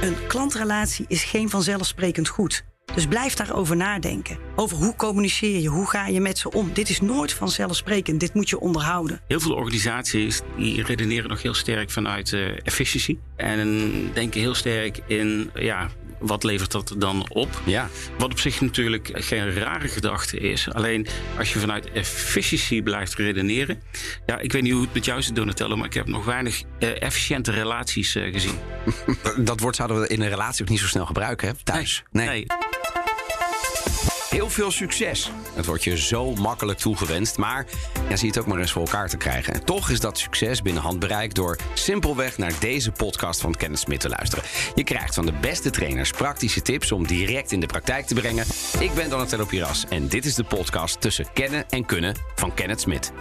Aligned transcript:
Een 0.00 0.16
klantrelatie 0.26 1.04
is 1.08 1.24
geen 1.24 1.48
vanzelfsprekend 1.48 2.28
goed. 2.28 2.64
Dus 2.94 3.06
blijf 3.06 3.34
daarover 3.34 3.76
nadenken. 3.76 4.38
Over 4.56 4.76
hoe 4.76 4.96
communiceer 4.96 5.60
je, 5.60 5.68
hoe 5.68 5.86
ga 5.86 6.06
je 6.06 6.20
met 6.20 6.38
ze 6.38 6.50
om. 6.50 6.70
Dit 6.72 6.88
is 6.88 7.00
nooit 7.00 7.32
vanzelfsprekend, 7.32 8.20
dit 8.20 8.34
moet 8.34 8.48
je 8.48 8.60
onderhouden. 8.60 9.20
Heel 9.28 9.40
veel 9.40 9.54
organisaties 9.54 10.40
die 10.56 10.82
redeneren 10.82 11.28
nog 11.28 11.42
heel 11.42 11.54
sterk 11.54 11.90
vanuit 11.90 12.32
uh, 12.32 12.66
efficiëntie. 12.66 13.20
En 13.36 14.10
denken 14.12 14.40
heel 14.40 14.54
sterk 14.54 15.00
in 15.06 15.50
ja, 15.54 15.88
wat 16.18 16.44
levert 16.44 16.70
dat 16.70 16.94
dan 16.96 17.26
op? 17.28 17.60
Ja. 17.64 17.88
Wat 18.18 18.30
op 18.30 18.38
zich 18.38 18.60
natuurlijk 18.60 19.10
geen 19.12 19.54
rare 19.54 19.88
gedachte 19.88 20.38
is. 20.38 20.68
Alleen 20.72 21.06
als 21.38 21.52
je 21.52 21.58
vanuit 21.58 21.90
efficiëntie 21.92 22.82
blijft 22.82 23.14
redeneren. 23.14 23.82
Ja, 24.26 24.38
ik 24.38 24.52
weet 24.52 24.62
niet 24.62 24.72
hoe 24.72 24.82
het 24.82 24.94
met 24.94 25.04
jou 25.04 25.22
zit, 25.22 25.34
Donatello, 25.34 25.76
maar 25.76 25.86
ik 25.86 25.94
heb 25.94 26.06
nog 26.06 26.24
weinig 26.24 26.62
uh, 26.78 27.02
efficiënte 27.02 27.50
relaties 27.50 28.16
uh, 28.16 28.32
gezien. 28.32 28.58
dat 29.38 29.60
woord 29.60 29.76
zouden 29.76 30.00
we 30.00 30.08
in 30.08 30.20
een 30.20 30.28
relatie 30.28 30.62
ook 30.62 30.70
niet 30.70 30.80
zo 30.80 30.86
snel 30.86 31.06
gebruiken, 31.06 31.48
hè? 31.48 31.54
Thuis. 31.64 32.02
nee. 32.10 32.26
nee. 32.28 32.46
Heel 34.28 34.50
veel 34.50 34.70
succes. 34.70 35.30
Het 35.54 35.66
wordt 35.66 35.84
je 35.84 35.98
zo 35.98 36.34
makkelijk 36.34 36.78
toegewenst, 36.78 37.36
maar 37.36 37.66
ja, 38.08 38.16
zie 38.16 38.28
het 38.28 38.38
ook 38.38 38.46
maar 38.46 38.58
eens 38.58 38.72
voor 38.72 38.82
elkaar 38.82 39.08
te 39.08 39.16
krijgen. 39.16 39.54
En 39.54 39.64
toch 39.64 39.90
is 39.90 40.00
dat 40.00 40.18
succes 40.18 40.62
binnen 40.62 40.82
handbereik 40.82 41.34
door 41.34 41.58
simpelweg 41.74 42.38
naar 42.38 42.52
deze 42.60 42.92
podcast 42.92 43.40
van 43.40 43.54
Kenneth 43.54 43.78
Smit 43.78 44.00
te 44.00 44.08
luisteren. 44.08 44.44
Je 44.74 44.84
krijgt 44.84 45.14
van 45.14 45.26
de 45.26 45.32
beste 45.32 45.70
trainers 45.70 46.10
praktische 46.10 46.62
tips 46.62 46.92
om 46.92 47.06
direct 47.06 47.52
in 47.52 47.60
de 47.60 47.66
praktijk 47.66 48.06
te 48.06 48.14
brengen. 48.14 48.44
Ik 48.80 48.94
ben 48.94 49.10
Donatello 49.10 49.44
Piras 49.44 49.84
en 49.88 50.08
dit 50.08 50.24
is 50.24 50.34
de 50.34 50.44
podcast 50.44 51.00
tussen 51.00 51.26
kennen 51.32 51.68
en 51.68 51.86
kunnen 51.86 52.14
van 52.34 52.54
Kenneth 52.54 52.80
Smit. 52.80 53.12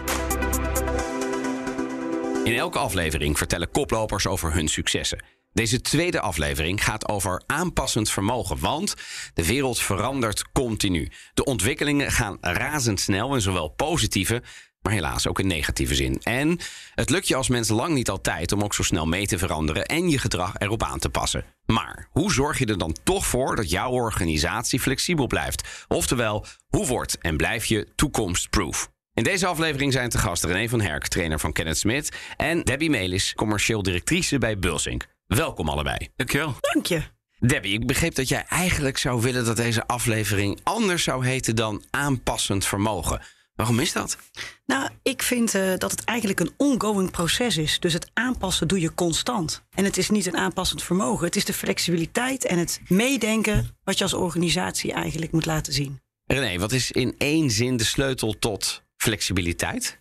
In 2.43 2.57
elke 2.57 2.79
aflevering 2.79 3.37
vertellen 3.37 3.71
koplopers 3.71 4.27
over 4.27 4.53
hun 4.53 4.67
successen. 4.67 5.36
Deze 5.57 5.81
tweede 5.81 6.19
aflevering 6.19 6.83
gaat 6.83 7.07
over 7.07 7.41
aanpassend 7.45 8.09
vermogen, 8.09 8.59
want 8.59 8.95
de 9.33 9.45
wereld 9.45 9.79
verandert 9.79 10.51
continu. 10.51 11.11
De 11.33 11.43
ontwikkelingen 11.43 12.11
gaan 12.11 12.37
razendsnel 12.41 13.35
in 13.35 13.41
zowel 13.41 13.67
positieve, 13.67 14.41
maar 14.81 14.93
helaas 14.93 15.27
ook 15.27 15.39
in 15.39 15.47
negatieve 15.47 15.95
zin. 15.95 16.19
En 16.21 16.59
het 16.95 17.09
lukt 17.09 17.27
je 17.27 17.35
als 17.35 17.47
mens 17.47 17.69
lang 17.69 17.93
niet 17.93 18.09
altijd 18.09 18.51
om 18.51 18.63
ook 18.63 18.73
zo 18.73 18.83
snel 18.83 19.05
mee 19.05 19.27
te 19.27 19.37
veranderen 19.37 19.85
en 19.85 20.09
je 20.09 20.17
gedrag 20.17 20.53
erop 20.57 20.83
aan 20.83 20.99
te 20.99 21.09
passen. 21.09 21.45
Maar 21.65 22.07
hoe 22.11 22.33
zorg 22.33 22.59
je 22.59 22.65
er 22.65 22.77
dan 22.77 22.95
toch 23.03 23.25
voor 23.25 23.55
dat 23.55 23.69
jouw 23.69 23.91
organisatie 23.91 24.79
flexibel 24.79 25.27
blijft? 25.27 25.85
Oftewel, 25.87 26.45
hoe 26.67 26.85
wordt 26.85 27.17
en 27.17 27.37
blijf 27.37 27.65
je 27.65 27.87
toekomstproof? 27.95 28.89
In 29.13 29.23
deze 29.23 29.47
aflevering 29.47 29.93
zijn 29.93 30.09
te 30.09 30.17
gast 30.17 30.43
René 30.43 30.69
van 30.69 30.81
Herk, 30.81 31.07
trainer 31.07 31.39
van 31.39 31.53
Kenneth 31.53 31.77
Smit, 31.77 32.17
en 32.35 32.61
Debbie 32.61 32.89
Melis, 32.89 33.33
commercieel 33.33 33.83
directrice 33.83 34.37
bij 34.37 34.59
Bulsink. 34.59 35.15
Welkom 35.27 35.69
allebei. 35.69 35.97
Dankjewel. 36.15 36.55
Dank 36.73 36.85
je. 36.85 37.01
Debbie, 37.39 37.73
ik 37.73 37.87
begreep 37.87 38.15
dat 38.15 38.27
jij 38.27 38.45
eigenlijk 38.49 38.97
zou 38.97 39.21
willen 39.21 39.45
dat 39.45 39.55
deze 39.55 39.87
aflevering 39.87 40.59
anders 40.63 41.03
zou 41.03 41.25
heten 41.25 41.55
dan 41.55 41.83
aanpassend 41.89 42.65
vermogen. 42.65 43.21
Waarom 43.55 43.79
is 43.79 43.93
dat? 43.93 44.17
Nou, 44.65 44.89
ik 45.03 45.21
vind 45.21 45.55
uh, 45.55 45.77
dat 45.77 45.91
het 45.91 46.03
eigenlijk 46.03 46.39
een 46.39 46.53
ongoing 46.57 47.11
proces 47.11 47.57
is. 47.57 47.79
Dus 47.79 47.93
het 47.93 48.09
aanpassen 48.13 48.67
doe 48.67 48.79
je 48.79 48.93
constant. 48.93 49.63
En 49.69 49.83
het 49.83 49.97
is 49.97 50.09
niet 50.09 50.25
een 50.25 50.37
aanpassend 50.37 50.83
vermogen. 50.83 51.25
Het 51.25 51.35
is 51.35 51.45
de 51.45 51.53
flexibiliteit 51.53 52.45
en 52.45 52.57
het 52.57 52.81
meedenken 52.87 53.77
wat 53.83 53.97
je 53.97 54.03
als 54.03 54.13
organisatie 54.13 54.93
eigenlijk 54.93 55.31
moet 55.31 55.45
laten 55.45 55.73
zien. 55.73 56.01
René, 56.25 56.57
wat 56.57 56.71
is 56.71 56.91
in 56.91 57.15
één 57.17 57.51
zin 57.51 57.77
de 57.77 57.83
sleutel 57.83 58.39
tot 58.39 58.83
flexibiliteit? 58.97 59.99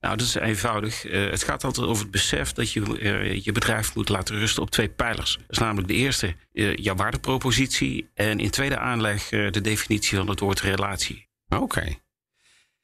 Nou, 0.00 0.16
dat 0.16 0.26
is 0.26 0.34
eenvoudig. 0.34 1.04
Uh, 1.04 1.30
het 1.30 1.42
gaat 1.42 1.64
altijd 1.64 1.86
over 1.86 2.02
het 2.02 2.10
besef 2.10 2.52
dat 2.52 2.72
je 2.72 2.98
uh, 3.00 3.44
je 3.44 3.52
bedrijf 3.52 3.94
moet 3.94 4.08
laten 4.08 4.38
rusten 4.38 4.62
op 4.62 4.70
twee 4.70 4.88
pijlers. 4.88 5.36
Dat 5.36 5.50
is 5.50 5.58
namelijk 5.58 5.88
de 5.88 5.94
eerste, 5.94 6.34
uh, 6.52 6.76
jouw 6.76 6.94
waardepropositie. 6.94 8.10
En 8.14 8.38
in 8.38 8.50
tweede 8.50 8.78
aanleg 8.78 9.28
de 9.28 9.60
definitie 9.60 10.18
van 10.18 10.28
het 10.28 10.40
woord 10.40 10.60
relatie. 10.60 11.28
Oké. 11.48 11.96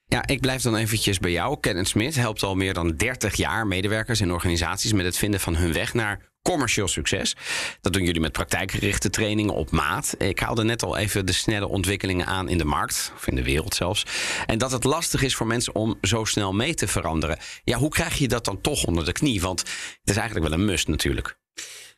Ja, 0.06 0.26
ik 0.26 0.40
blijf 0.40 0.62
dan 0.62 0.76
eventjes 0.76 1.18
bij 1.18 1.30
jou. 1.30 1.60
Kenneth 1.60 1.88
Smit 1.88 2.14
helpt 2.14 2.42
al 2.42 2.54
meer 2.54 2.74
dan 2.74 2.96
30 2.96 3.34
jaar 3.34 3.66
medewerkers 3.66 4.20
en 4.20 4.32
organisaties 4.32 4.92
met 4.92 5.04
het 5.04 5.18
vinden 5.18 5.40
van 5.40 5.56
hun 5.56 5.72
weg 5.72 5.94
naar 5.94 6.32
commercieel 6.44 6.88
succes. 6.88 7.36
Dat 7.80 7.92
doen 7.92 8.04
jullie 8.04 8.20
met 8.20 8.32
praktijkgerichte 8.32 9.10
trainingen 9.10 9.54
op 9.54 9.70
maat. 9.70 10.14
Ik 10.18 10.38
haalde 10.38 10.64
net 10.64 10.82
al 10.82 10.96
even 10.96 11.26
de 11.26 11.32
snelle 11.32 11.68
ontwikkelingen 11.68 12.26
aan 12.26 12.48
in 12.48 12.58
de 12.58 12.64
markt, 12.64 13.12
of 13.16 13.26
in 13.26 13.34
de 13.34 13.42
wereld 13.42 13.74
zelfs. 13.74 14.06
En 14.46 14.58
dat 14.58 14.72
het 14.72 14.84
lastig 14.84 15.22
is 15.22 15.34
voor 15.34 15.46
mensen 15.46 15.74
om 15.74 15.98
zo 16.02 16.24
snel 16.24 16.52
mee 16.52 16.74
te 16.74 16.88
veranderen. 16.88 17.38
Ja, 17.64 17.78
hoe 17.78 17.90
krijg 17.90 18.18
je 18.18 18.28
dat 18.28 18.44
dan 18.44 18.60
toch 18.60 18.84
onder 18.84 19.04
de 19.04 19.12
knie? 19.12 19.40
Want 19.40 19.60
het 19.60 20.10
is 20.10 20.16
eigenlijk 20.16 20.48
wel 20.48 20.58
een 20.58 20.64
must 20.64 20.88
natuurlijk. 20.88 21.36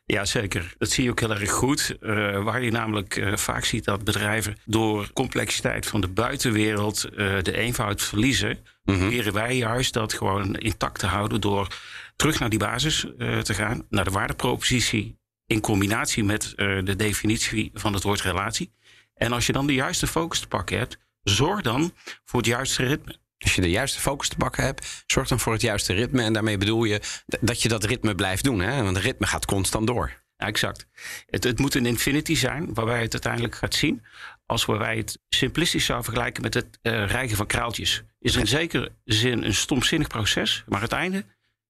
Ja, 0.06 0.24
zeker. 0.24 0.74
Dat 0.78 0.90
zie 0.90 1.04
je 1.04 1.10
ook 1.10 1.20
heel 1.20 1.30
erg 1.30 1.50
goed. 1.50 1.96
Uh, 2.00 2.42
waar 2.42 2.62
je 2.62 2.70
namelijk 2.70 3.16
uh, 3.16 3.36
vaak 3.36 3.64
ziet 3.64 3.84
dat 3.84 4.04
bedrijven 4.04 4.56
door 4.64 5.12
complexiteit 5.12 5.86
van 5.86 6.00
de 6.00 6.08
buitenwereld 6.08 7.08
uh, 7.10 7.42
de 7.42 7.56
eenvoud 7.56 8.02
verliezen. 8.02 8.58
Mm 8.84 8.98
-hmm. 8.98 9.32
wij 9.32 9.56
juist 9.56 9.92
dat 9.92 10.12
gewoon 10.12 10.56
intact 10.56 10.98
te 10.98 11.06
houden 11.06 11.40
door 11.40 11.68
terug 12.16 12.38
naar 12.38 12.50
die 12.50 12.58
basis 12.58 13.06
te 13.42 13.54
gaan, 13.54 13.86
naar 13.88 14.04
de 14.04 14.10
waardepropositie 14.10 15.18
in 15.46 15.60
combinatie 15.60 16.24
met 16.24 16.52
de 16.56 16.94
definitie 16.96 17.70
van 17.74 17.92
het 17.92 18.02
woord 18.02 18.20
relatie. 18.20 18.72
En 19.14 19.32
als 19.32 19.46
je 19.46 19.52
dan 19.52 19.66
de 19.66 19.74
juiste 19.74 20.06
focus 20.06 20.40
te 20.40 20.48
pakken 20.48 20.78
hebt, 20.78 20.98
zorg 21.22 21.60
dan 21.60 21.92
voor 22.24 22.40
het 22.40 22.48
juiste 22.48 22.84
ritme. 22.84 23.18
Als 23.38 23.54
je 23.54 23.60
de 23.60 23.70
juiste 23.70 24.00
focus 24.00 24.28
te 24.28 24.36
pakken 24.36 24.64
hebt, 24.64 25.04
zorg 25.06 25.28
dan 25.28 25.40
voor 25.40 25.52
het 25.52 25.62
juiste 25.62 25.92
ritme. 25.92 26.22
En 26.22 26.32
daarmee 26.32 26.58
bedoel 26.58 26.84
je 26.84 27.00
dat 27.40 27.62
je 27.62 27.68
dat 27.68 27.84
ritme 27.84 28.14
blijft 28.14 28.44
doen. 28.44 28.60
Hè? 28.60 28.82
Want 28.82 28.96
het 28.96 29.04
ritme 29.04 29.26
gaat 29.26 29.44
constant 29.44 29.86
door. 29.86 30.24
Ja, 30.36 30.46
exact. 30.46 30.86
Het, 31.26 31.44
het 31.44 31.58
moet 31.58 31.74
een 31.74 31.86
infinity 31.86 32.34
zijn, 32.34 32.74
waarbij 32.74 32.96
je 32.96 33.02
het 33.02 33.12
uiteindelijk 33.12 33.54
gaat 33.54 33.74
zien. 33.74 34.04
Als 34.46 34.64
wij 34.64 34.96
het 34.96 35.18
simplistisch 35.28 35.84
zou 35.84 36.04
vergelijken 36.04 36.42
met 36.42 36.54
het 36.54 36.78
uh, 36.82 37.06
rijgen 37.06 37.36
van 37.36 37.46
kraaltjes. 37.46 38.02
Is 38.20 38.36
in 38.36 38.46
zekere 38.46 38.92
zin 39.04 39.44
een 39.44 39.54
stomzinnig 39.54 40.08
proces. 40.08 40.64
Maar 40.68 40.80
het 40.80 40.92
einde 40.92 41.24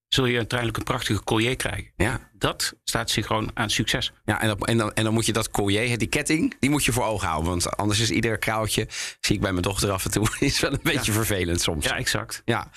zul 0.08 0.26
je 0.26 0.36
uiteindelijk 0.36 0.78
een 0.78 0.84
prachtige 0.84 1.24
collier 1.24 1.56
krijgen. 1.56 1.92
Ja. 1.96 2.30
Dat 2.38 2.74
staat 2.84 3.10
synchroon 3.10 3.50
aan 3.54 3.70
succes. 3.70 4.12
Ja, 4.24 4.40
en, 4.40 4.58
en, 4.58 4.78
dan, 4.78 4.92
en 4.92 5.04
dan 5.04 5.12
moet 5.12 5.26
je 5.26 5.32
dat 5.32 5.50
collier, 5.50 5.98
die 5.98 6.08
ketting, 6.08 6.56
die 6.60 6.70
moet 6.70 6.84
je 6.84 6.92
voor 6.92 7.04
ogen 7.04 7.28
houden. 7.28 7.50
Want 7.50 7.76
anders 7.76 8.00
is 8.00 8.10
ieder 8.10 8.38
kraaltje, 8.38 8.86
zie 9.20 9.34
ik 9.34 9.40
bij 9.40 9.50
mijn 9.50 9.62
dochter 9.62 9.90
af 9.90 10.04
en 10.04 10.10
toe, 10.10 10.28
is 10.40 10.60
wel 10.60 10.72
een 10.72 10.78
beetje 10.82 11.12
ja. 11.12 11.18
vervelend 11.18 11.60
soms. 11.60 11.84
Ja, 11.84 11.96
exact. 11.96 12.42
Ja. 12.44 12.70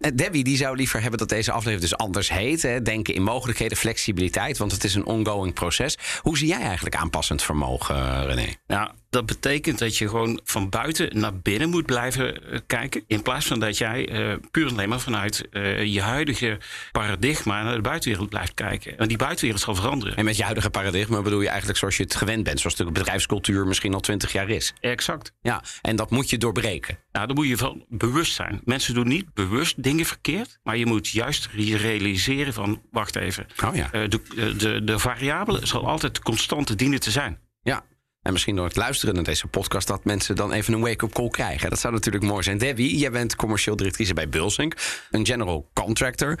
En 0.00 0.16
Debbie, 0.16 0.44
die 0.44 0.56
zou 0.56 0.76
liever 0.76 1.00
hebben 1.00 1.18
dat 1.18 1.28
deze 1.28 1.50
aflevering 1.50 1.80
dus 1.80 1.96
anders 1.96 2.28
heet. 2.28 2.62
Hè? 2.62 2.82
Denken 2.82 3.14
in 3.14 3.22
mogelijkheden, 3.22 3.76
flexibiliteit, 3.76 4.58
want 4.58 4.72
het 4.72 4.84
is 4.84 4.94
een 4.94 5.06
ongoing 5.06 5.54
proces. 5.54 5.98
Hoe 6.20 6.38
zie 6.38 6.48
jij 6.48 6.60
eigenlijk 6.60 6.96
aanpassend 6.96 7.42
vermogen, 7.42 8.26
René? 8.26 8.54
Nou, 8.66 8.90
dat 9.10 9.26
betekent 9.26 9.78
dat 9.78 9.96
je 9.96 10.08
gewoon 10.08 10.40
van 10.44 10.68
buiten 10.68 11.18
naar 11.18 11.38
binnen 11.38 11.68
moet 11.68 11.86
blijven 11.86 12.52
uh, 12.52 12.58
kijken. 12.66 13.04
In 13.06 13.22
plaats 13.22 13.46
van 13.46 13.60
dat 13.60 13.78
jij 13.78 14.08
uh, 14.08 14.34
puur 14.50 14.68
alleen 14.68 14.88
maar 14.88 15.00
vanuit 15.00 15.48
uh, 15.50 15.84
je 15.84 16.00
huidige 16.00 16.58
paradigma 16.92 17.62
naar 17.62 17.74
de 17.74 17.80
buitenwereld 17.80 18.28
blijft 18.28 18.54
kijken. 18.54 18.96
En 19.06 19.12
die 19.12 19.20
buitenwereld 19.20 19.62
zal 19.62 19.74
veranderen. 19.74 20.16
En 20.16 20.24
met 20.24 20.36
je 20.36 20.42
huidige 20.42 20.70
paradigma 20.70 21.22
bedoel 21.22 21.40
je 21.40 21.48
eigenlijk 21.48 21.78
zoals 21.78 21.96
je 21.96 22.02
het 22.02 22.14
gewend 22.14 22.44
bent. 22.44 22.60
Zoals 22.60 22.76
de 22.76 22.84
bedrijfscultuur 22.84 23.66
misschien 23.66 23.94
al 23.94 24.00
twintig 24.00 24.32
jaar 24.32 24.48
is. 24.48 24.72
Exact. 24.80 25.32
Ja, 25.42 25.62
en 25.82 25.96
dat 25.96 26.10
moet 26.10 26.30
je 26.30 26.38
doorbreken. 26.38 26.98
Nou, 27.12 27.26
dan 27.26 27.36
moet 27.36 27.48
je 27.48 27.56
van 27.56 27.84
bewust 27.88 28.34
zijn. 28.34 28.60
Mensen 28.64 28.94
doen 28.94 29.08
niet 29.08 29.34
bewust 29.34 29.82
dingen 29.82 30.04
verkeerd. 30.04 30.58
Maar 30.62 30.76
je 30.76 30.86
moet 30.86 31.08
juist 31.08 31.48
realiseren 31.54 32.52
van, 32.52 32.82
wacht 32.90 33.16
even. 33.16 33.46
Oh 33.64 33.74
ja. 33.74 33.88
de, 34.06 34.20
de, 34.56 34.84
de 34.84 34.98
variabele 34.98 35.66
zal 35.66 35.86
altijd 35.86 36.18
constante 36.18 36.74
dienen 36.74 37.00
te 37.00 37.10
zijn. 37.10 37.38
Ja, 37.62 37.84
en 38.22 38.32
misschien 38.32 38.56
door 38.56 38.64
het 38.64 38.76
luisteren 38.76 39.14
naar 39.14 39.24
deze 39.24 39.46
podcast 39.46 39.86
dat 39.86 40.04
mensen 40.04 40.36
dan 40.36 40.52
even 40.52 40.74
een 40.74 40.80
wake-up 40.80 41.12
call 41.12 41.28
krijgen. 41.28 41.70
Dat 41.70 41.78
zou 41.78 41.92
natuurlijk 41.92 42.24
mooi 42.24 42.42
zijn. 42.42 42.58
Debbie, 42.58 42.98
jij 42.98 43.10
bent 43.10 43.36
commercieel 43.36 43.76
directrice 43.76 44.14
bij 44.14 44.28
Bulsink, 44.28 44.74
een 45.10 45.26
general 45.26 45.70
contractor. 45.74 46.38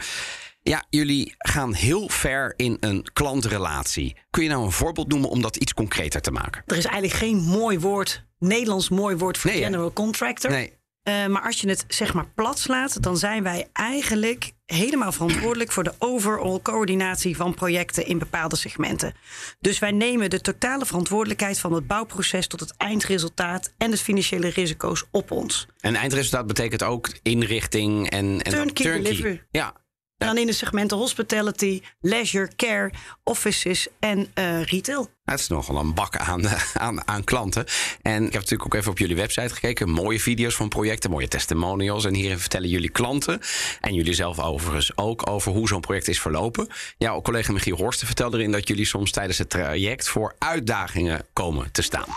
Ja, 0.68 0.84
jullie 0.90 1.34
gaan 1.38 1.74
heel 1.74 2.08
ver 2.08 2.54
in 2.56 2.76
een 2.80 3.06
klantrelatie. 3.12 4.16
Kun 4.30 4.42
je 4.42 4.48
nou 4.48 4.64
een 4.64 4.72
voorbeeld 4.72 5.08
noemen 5.08 5.30
om 5.30 5.42
dat 5.42 5.56
iets 5.56 5.74
concreter 5.74 6.20
te 6.20 6.30
maken? 6.30 6.62
Er 6.66 6.76
is 6.76 6.84
eigenlijk 6.84 7.14
geen 7.14 7.36
mooi 7.36 7.78
woord, 7.78 8.24
Nederlands 8.38 8.88
mooi 8.88 9.16
woord 9.16 9.38
voor 9.38 9.50
Nee, 9.50 9.62
general 9.62 9.92
contractor. 9.92 10.50
Nee. 10.50 10.72
Uh, 11.08 11.26
maar 11.26 11.42
als 11.42 11.60
je 11.60 11.68
het 11.68 11.84
zeg 11.88 12.14
maar 12.14 12.26
plat 12.34 12.58
slaat, 12.58 13.02
dan 13.02 13.16
zijn 13.16 13.42
wij 13.42 13.68
eigenlijk 13.72 14.52
helemaal 14.64 15.12
verantwoordelijk 15.12 15.72
voor 15.72 15.84
de 15.84 15.94
overall 15.98 16.60
coördinatie 16.62 17.36
van 17.36 17.54
projecten 17.54 18.06
in 18.06 18.18
bepaalde 18.18 18.56
segmenten. 18.56 19.14
Dus 19.60 19.78
wij 19.78 19.90
nemen 19.90 20.30
de 20.30 20.40
totale 20.40 20.86
verantwoordelijkheid 20.86 21.58
van 21.58 21.72
het 21.72 21.86
bouwproces 21.86 22.46
tot 22.46 22.60
het 22.60 22.74
eindresultaat 22.76 23.72
en 23.78 23.90
de 23.90 23.96
financiële 23.96 24.48
risico's 24.48 25.04
op 25.10 25.30
ons. 25.30 25.66
En 25.80 25.94
eindresultaat 25.94 26.46
betekent 26.46 26.82
ook 26.82 27.08
inrichting 27.22 28.10
en, 28.10 28.42
en 28.42 28.52
Turnkey 28.52 28.84
turnkey. 28.84 29.02
delivery. 29.02 29.42
Ja. 29.50 29.74
En 30.18 30.26
dan 30.26 30.38
in 30.38 30.46
de 30.46 30.52
segmenten 30.52 30.96
hospitality, 30.96 31.82
leisure, 32.00 32.50
care, 32.56 32.90
offices 33.24 33.88
en 33.98 34.18
uh, 34.18 34.62
retail. 34.62 35.10
Het 35.24 35.40
is 35.40 35.48
nogal 35.48 35.76
een 35.76 35.94
bak 35.94 36.16
aan, 36.16 36.46
eh, 36.46 36.62
aan, 36.74 37.08
aan 37.08 37.24
klanten. 37.24 37.64
En 38.02 38.16
ik 38.16 38.32
heb 38.32 38.40
natuurlijk 38.42 38.64
ook 38.64 38.74
even 38.74 38.90
op 38.90 38.98
jullie 38.98 39.16
website 39.16 39.54
gekeken. 39.54 39.90
Mooie 39.90 40.20
video's 40.20 40.54
van 40.54 40.68
projecten, 40.68 41.10
mooie 41.10 41.28
testimonials. 41.28 42.04
En 42.04 42.14
hierin 42.14 42.38
vertellen 42.38 42.68
jullie 42.68 42.90
klanten 42.90 43.40
en 43.80 43.94
jullie 43.94 44.14
zelf 44.14 44.40
overigens 44.40 44.96
ook 44.96 45.30
over 45.30 45.52
hoe 45.52 45.68
zo'n 45.68 45.80
project 45.80 46.08
is 46.08 46.20
verlopen. 46.20 46.68
Jouw 46.98 47.20
collega 47.20 47.52
Michiel 47.52 47.76
Horsten 47.76 48.06
vertelde 48.06 48.38
erin 48.38 48.52
dat 48.52 48.68
jullie 48.68 48.86
soms 48.86 49.10
tijdens 49.10 49.38
het 49.38 49.50
traject 49.50 50.08
voor 50.08 50.34
uitdagingen 50.38 51.26
komen 51.32 51.72
te 51.72 51.82
staan. 51.82 52.08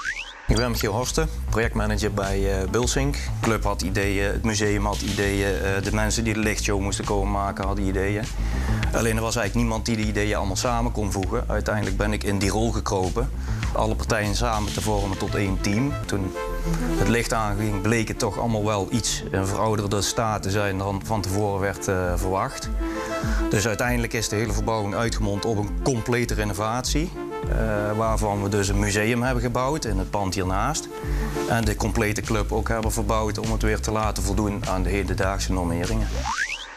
Ik 0.49 0.55
ben 0.55 0.71
Michiel 0.71 0.93
Horsten, 0.93 1.29
projectmanager 1.49 2.13
bij 2.13 2.61
uh, 2.61 2.69
Bulsink. 2.69 3.13
De 3.13 3.19
club 3.41 3.63
had 3.63 3.81
ideeën, 3.81 4.31
het 4.31 4.43
museum 4.43 4.85
had 4.85 5.01
ideeën, 5.01 5.55
uh, 5.55 5.83
de 5.83 5.93
mensen 5.93 6.23
die 6.23 6.33
de 6.33 6.39
lichtshow 6.39 6.81
moesten 6.81 7.05
komen 7.05 7.31
maken 7.31 7.65
hadden 7.65 7.85
ideeën. 7.85 8.23
Alleen 8.93 9.15
er 9.15 9.21
was 9.21 9.35
eigenlijk 9.35 9.55
niemand 9.55 9.85
die 9.85 9.95
die 9.95 10.05
ideeën 10.05 10.35
allemaal 10.35 10.55
samen 10.55 10.91
kon 10.91 11.11
voegen. 11.11 11.43
Uiteindelijk 11.47 11.97
ben 11.97 12.13
ik 12.13 12.23
in 12.23 12.39
die 12.39 12.49
rol 12.49 12.71
gekropen. 12.71 13.29
Alle 13.73 13.95
partijen 13.95 14.35
samen 14.35 14.73
te 14.73 14.81
vormen 14.81 15.17
tot 15.17 15.35
één 15.35 15.61
team. 15.61 15.93
Toen 16.05 16.31
het 16.97 17.07
licht 17.07 17.33
aanging, 17.33 17.81
bleek 17.81 18.07
het 18.07 18.19
toch 18.19 18.39
allemaal 18.39 18.65
wel 18.65 18.87
iets 18.91 19.23
een 19.31 19.47
verouderde 19.47 20.01
staat 20.01 20.41
te 20.41 20.51
zijn 20.51 20.77
dan 20.77 21.01
van 21.03 21.21
tevoren 21.21 21.59
werd 21.59 21.87
uh, 21.87 22.13
verwacht. 22.15 22.69
Dus 23.49 23.67
uiteindelijk 23.67 24.13
is 24.13 24.29
de 24.29 24.35
hele 24.35 24.53
verbouwing 24.53 24.95
uitgemond 24.95 25.45
op 25.45 25.57
een 25.57 25.79
complete 25.83 26.33
renovatie. 26.33 27.11
Uh, 27.47 27.97
waarvan 27.97 28.43
we 28.43 28.49
dus 28.49 28.67
een 28.67 28.79
museum 28.79 29.23
hebben 29.23 29.43
gebouwd 29.43 29.85
in 29.85 29.97
het 29.97 30.09
pand 30.09 30.35
hiernaast. 30.35 30.87
En 31.49 31.65
de 31.65 31.75
complete 31.75 32.21
club 32.21 32.51
ook 32.51 32.67
hebben 32.67 32.91
verbouwd 32.91 33.37
om 33.37 33.51
het 33.51 33.61
weer 33.61 33.79
te 33.79 33.91
laten 33.91 34.23
voldoen 34.23 34.65
aan 34.67 34.83
de 34.83 34.89
hedendaagse 34.89 35.51
normeringen. 35.51 36.07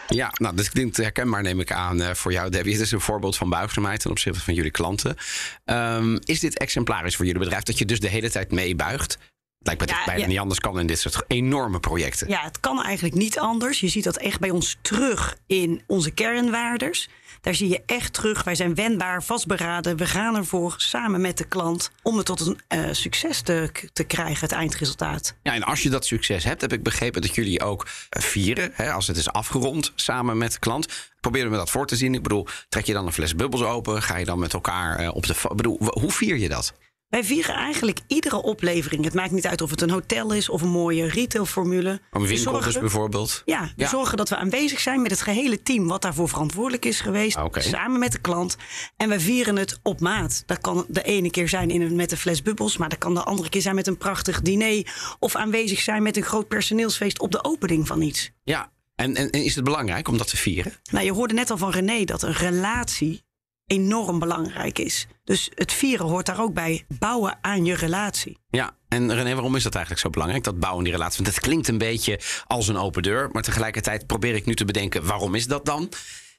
Ja, 0.08 0.30
nou, 0.34 0.56
dat 0.56 0.68
klinkt 0.68 0.96
herkenbaar, 0.96 1.42
neem 1.42 1.60
ik 1.60 1.72
aan, 1.72 2.00
uh, 2.00 2.10
voor 2.10 2.32
jou, 2.32 2.50
Debbie. 2.50 2.72
Het 2.72 2.82
is 2.82 2.92
een 2.92 3.00
voorbeeld 3.00 3.36
van 3.36 3.50
buigzaamheid 3.50 4.00
ten 4.00 4.10
opzichte 4.10 4.40
van 4.40 4.54
jullie 4.54 4.70
klanten. 4.70 5.16
Um, 5.64 6.18
is 6.24 6.40
dit 6.40 6.58
exemplarisch 6.58 7.16
voor 7.16 7.24
jullie 7.24 7.40
bedrijf 7.40 7.62
dat 7.62 7.78
je 7.78 7.84
dus 7.84 8.00
de 8.00 8.08
hele 8.08 8.30
tijd 8.30 8.52
meebuigt? 8.52 9.18
Lijkt 9.58 9.80
me 9.80 9.86
ja, 9.86 10.04
bijna 10.04 10.20
ja. 10.20 10.26
niet 10.26 10.38
anders 10.38 10.60
kan 10.60 10.78
in 10.78 10.86
dit 10.86 10.98
soort 10.98 11.24
enorme 11.26 11.80
projecten. 11.80 12.28
Ja, 12.28 12.42
het 12.42 12.60
kan 12.60 12.82
eigenlijk 12.82 13.14
niet 13.14 13.38
anders. 13.38 13.80
Je 13.80 13.88
ziet 13.88 14.04
dat 14.04 14.16
echt 14.16 14.40
bij 14.40 14.50
ons 14.50 14.76
terug 14.82 15.36
in 15.46 15.82
onze 15.86 16.10
kernwaarders. 16.10 17.08
Daar 17.42 17.54
zie 17.54 17.68
je 17.68 17.82
echt 17.86 18.12
terug. 18.12 18.44
Wij 18.44 18.54
zijn 18.54 18.74
wendbaar, 18.74 19.22
vastberaden. 19.22 19.96
We 19.96 20.06
gaan 20.06 20.36
ervoor 20.36 20.74
samen 20.76 21.20
met 21.20 21.38
de 21.38 21.44
klant 21.44 21.90
om 22.02 22.16
het 22.16 22.26
tot 22.26 22.40
een 22.40 22.60
uh, 22.68 22.92
succes 22.92 23.40
te, 23.40 23.70
te 23.92 24.04
krijgen, 24.04 24.40
het 24.40 24.52
eindresultaat. 24.52 25.34
Ja, 25.42 25.54
en 25.54 25.62
als 25.62 25.82
je 25.82 25.90
dat 25.90 26.06
succes 26.06 26.44
hebt, 26.44 26.60
heb 26.60 26.72
ik 26.72 26.82
begrepen 26.82 27.22
dat 27.22 27.34
jullie 27.34 27.60
ook 27.62 27.86
vieren. 28.10 28.70
Hè, 28.74 28.92
als 28.92 29.06
het 29.06 29.16
is 29.16 29.32
afgerond 29.32 29.92
samen 29.94 30.38
met 30.38 30.52
de 30.52 30.58
klant. 30.58 31.12
Probeer 31.20 31.50
me 31.50 31.56
dat 31.56 31.70
voor 31.70 31.86
te 31.86 31.96
zien. 31.96 32.14
Ik 32.14 32.22
bedoel, 32.22 32.46
trek 32.68 32.84
je 32.84 32.92
dan 32.92 33.06
een 33.06 33.12
fles 33.12 33.34
bubbels 33.34 33.62
open? 33.62 34.02
Ga 34.02 34.16
je 34.16 34.24
dan 34.24 34.38
met 34.38 34.52
elkaar 34.52 35.00
uh, 35.00 35.14
op 35.14 35.26
de. 35.26 35.34
Ik 35.50 35.56
bedoel, 35.56 35.78
hoe 35.80 36.12
vier 36.12 36.36
je 36.36 36.48
dat? 36.48 36.74
Wij 37.12 37.24
vieren 37.24 37.54
eigenlijk 37.54 38.00
iedere 38.06 38.42
oplevering. 38.42 39.04
Het 39.04 39.14
maakt 39.14 39.30
niet 39.30 39.46
uit 39.46 39.60
of 39.60 39.70
het 39.70 39.80
een 39.80 39.90
hotel 39.90 40.32
is 40.32 40.48
of 40.48 40.62
een 40.62 40.68
mooie 40.68 41.08
retailformule. 41.08 42.00
Een 42.10 42.26
winkel 42.26 42.60
dus 42.60 42.78
bijvoorbeeld? 42.78 43.42
Ja, 43.44 43.60
we 43.60 43.72
ja. 43.76 43.88
zorgen 43.88 44.16
dat 44.16 44.28
we 44.28 44.36
aanwezig 44.36 44.80
zijn 44.80 45.02
met 45.02 45.10
het 45.10 45.20
gehele 45.20 45.62
team... 45.62 45.88
wat 45.88 46.02
daarvoor 46.02 46.28
verantwoordelijk 46.28 46.84
is 46.84 47.00
geweest, 47.00 47.36
okay. 47.36 47.62
samen 47.62 47.98
met 47.98 48.12
de 48.12 48.18
klant. 48.18 48.56
En 48.96 49.08
wij 49.08 49.20
vieren 49.20 49.56
het 49.56 49.80
op 49.82 50.00
maat. 50.00 50.42
Dat 50.46 50.60
kan 50.60 50.86
de 50.88 51.02
ene 51.02 51.30
keer 51.30 51.48
zijn 51.48 51.70
in 51.70 51.80
een, 51.80 51.96
met 51.96 52.12
een 52.12 52.18
fles 52.18 52.42
bubbels... 52.42 52.76
maar 52.76 52.88
dat 52.88 52.98
kan 52.98 53.14
de 53.14 53.22
andere 53.22 53.48
keer 53.48 53.62
zijn 53.62 53.74
met 53.74 53.86
een 53.86 53.98
prachtig 53.98 54.42
diner... 54.42 55.16
of 55.18 55.36
aanwezig 55.36 55.80
zijn 55.80 56.02
met 56.02 56.16
een 56.16 56.22
groot 56.22 56.48
personeelsfeest 56.48 57.20
op 57.20 57.32
de 57.32 57.44
opening 57.44 57.86
van 57.86 58.02
iets. 58.02 58.30
Ja, 58.44 58.72
en, 58.94 59.14
en, 59.14 59.30
en 59.30 59.44
is 59.44 59.54
het 59.54 59.64
belangrijk 59.64 60.08
om 60.08 60.18
dat 60.18 60.28
te 60.28 60.36
vieren? 60.36 60.72
Nou, 60.90 61.04
je 61.04 61.12
hoorde 61.12 61.34
net 61.34 61.50
al 61.50 61.56
van 61.56 61.70
René 61.70 62.04
dat 62.04 62.22
een 62.22 62.32
relatie 62.32 63.24
enorm 63.72 64.18
belangrijk 64.18 64.78
is. 64.78 65.06
Dus 65.24 65.50
het 65.54 65.72
vieren 65.72 66.06
hoort 66.06 66.26
daar 66.26 66.40
ook 66.40 66.54
bij. 66.54 66.84
Bouwen 66.98 67.38
aan 67.40 67.64
je 67.64 67.74
relatie. 67.74 68.38
Ja, 68.50 68.76
en 68.88 69.14
René, 69.14 69.32
waarom 69.34 69.56
is 69.56 69.62
dat 69.62 69.74
eigenlijk 69.74 70.04
zo 70.04 70.10
belangrijk, 70.10 70.44
dat 70.44 70.60
bouwen 70.60 70.84
die 70.84 70.92
relatie? 70.92 71.22
Want 71.22 71.34
het 71.34 71.44
klinkt 71.44 71.68
een 71.68 71.78
beetje 71.78 72.20
als 72.46 72.68
een 72.68 72.76
open 72.76 73.02
deur. 73.02 73.28
Maar 73.32 73.42
tegelijkertijd 73.42 74.06
probeer 74.06 74.34
ik 74.34 74.46
nu 74.46 74.54
te 74.54 74.64
bedenken, 74.64 75.06
waarom 75.06 75.34
is 75.34 75.46
dat 75.46 75.64
dan? 75.64 75.88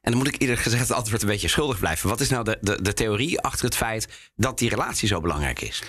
En 0.03 0.11
dan 0.11 0.17
moet 0.17 0.33
ik 0.33 0.41
eerlijk 0.41 0.61
gezegd 0.61 0.87
het 0.87 0.97
antwoord 0.97 1.21
een 1.21 1.27
beetje 1.27 1.47
schuldig 1.47 1.79
blijven. 1.79 2.09
Wat 2.09 2.19
is 2.19 2.29
nou 2.29 2.43
de, 2.43 2.57
de, 2.61 2.81
de 2.81 2.93
theorie 2.93 3.39
achter 3.39 3.65
het 3.65 3.75
feit 3.75 4.31
dat 4.35 4.57
die 4.59 4.69
relatie 4.69 5.07
zo 5.07 5.21
belangrijk 5.21 5.61
is? 5.61 5.83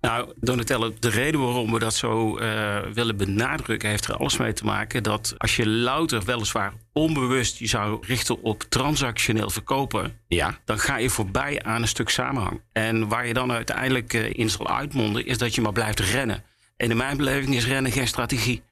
Nou, 0.00 0.32
Donatello, 0.36 0.94
de 0.98 1.08
reden 1.08 1.40
waarom 1.40 1.72
we 1.72 1.78
dat 1.78 1.94
zo 1.94 2.38
uh, 2.38 2.78
willen 2.92 3.16
benadrukken... 3.16 3.88
heeft 3.88 4.06
er 4.06 4.16
alles 4.16 4.36
mee 4.36 4.52
te 4.52 4.64
maken 4.64 5.02
dat 5.02 5.34
als 5.36 5.56
je 5.56 5.68
louter 5.68 6.24
weliswaar 6.24 6.72
onbewust... 6.92 7.58
je 7.58 7.66
zou 7.66 7.98
richten 8.06 8.42
op 8.42 8.62
transactioneel 8.68 9.50
verkopen... 9.50 10.18
Ja. 10.28 10.58
dan 10.64 10.78
ga 10.78 10.96
je 10.96 11.10
voorbij 11.10 11.62
aan 11.62 11.82
een 11.82 11.88
stuk 11.88 12.08
samenhang. 12.08 12.60
En 12.72 13.08
waar 13.08 13.26
je 13.26 13.34
dan 13.34 13.52
uiteindelijk 13.52 14.12
uh, 14.12 14.32
in 14.32 14.50
zal 14.50 14.68
uitmonden... 14.68 15.26
is 15.26 15.38
dat 15.38 15.54
je 15.54 15.60
maar 15.60 15.72
blijft 15.72 16.00
rennen. 16.00 16.44
En 16.76 16.90
in 16.90 16.96
mijn 16.96 17.16
beleving 17.16 17.54
is 17.54 17.66
rennen 17.66 17.92
geen 17.92 18.08
strategie. 18.08 18.62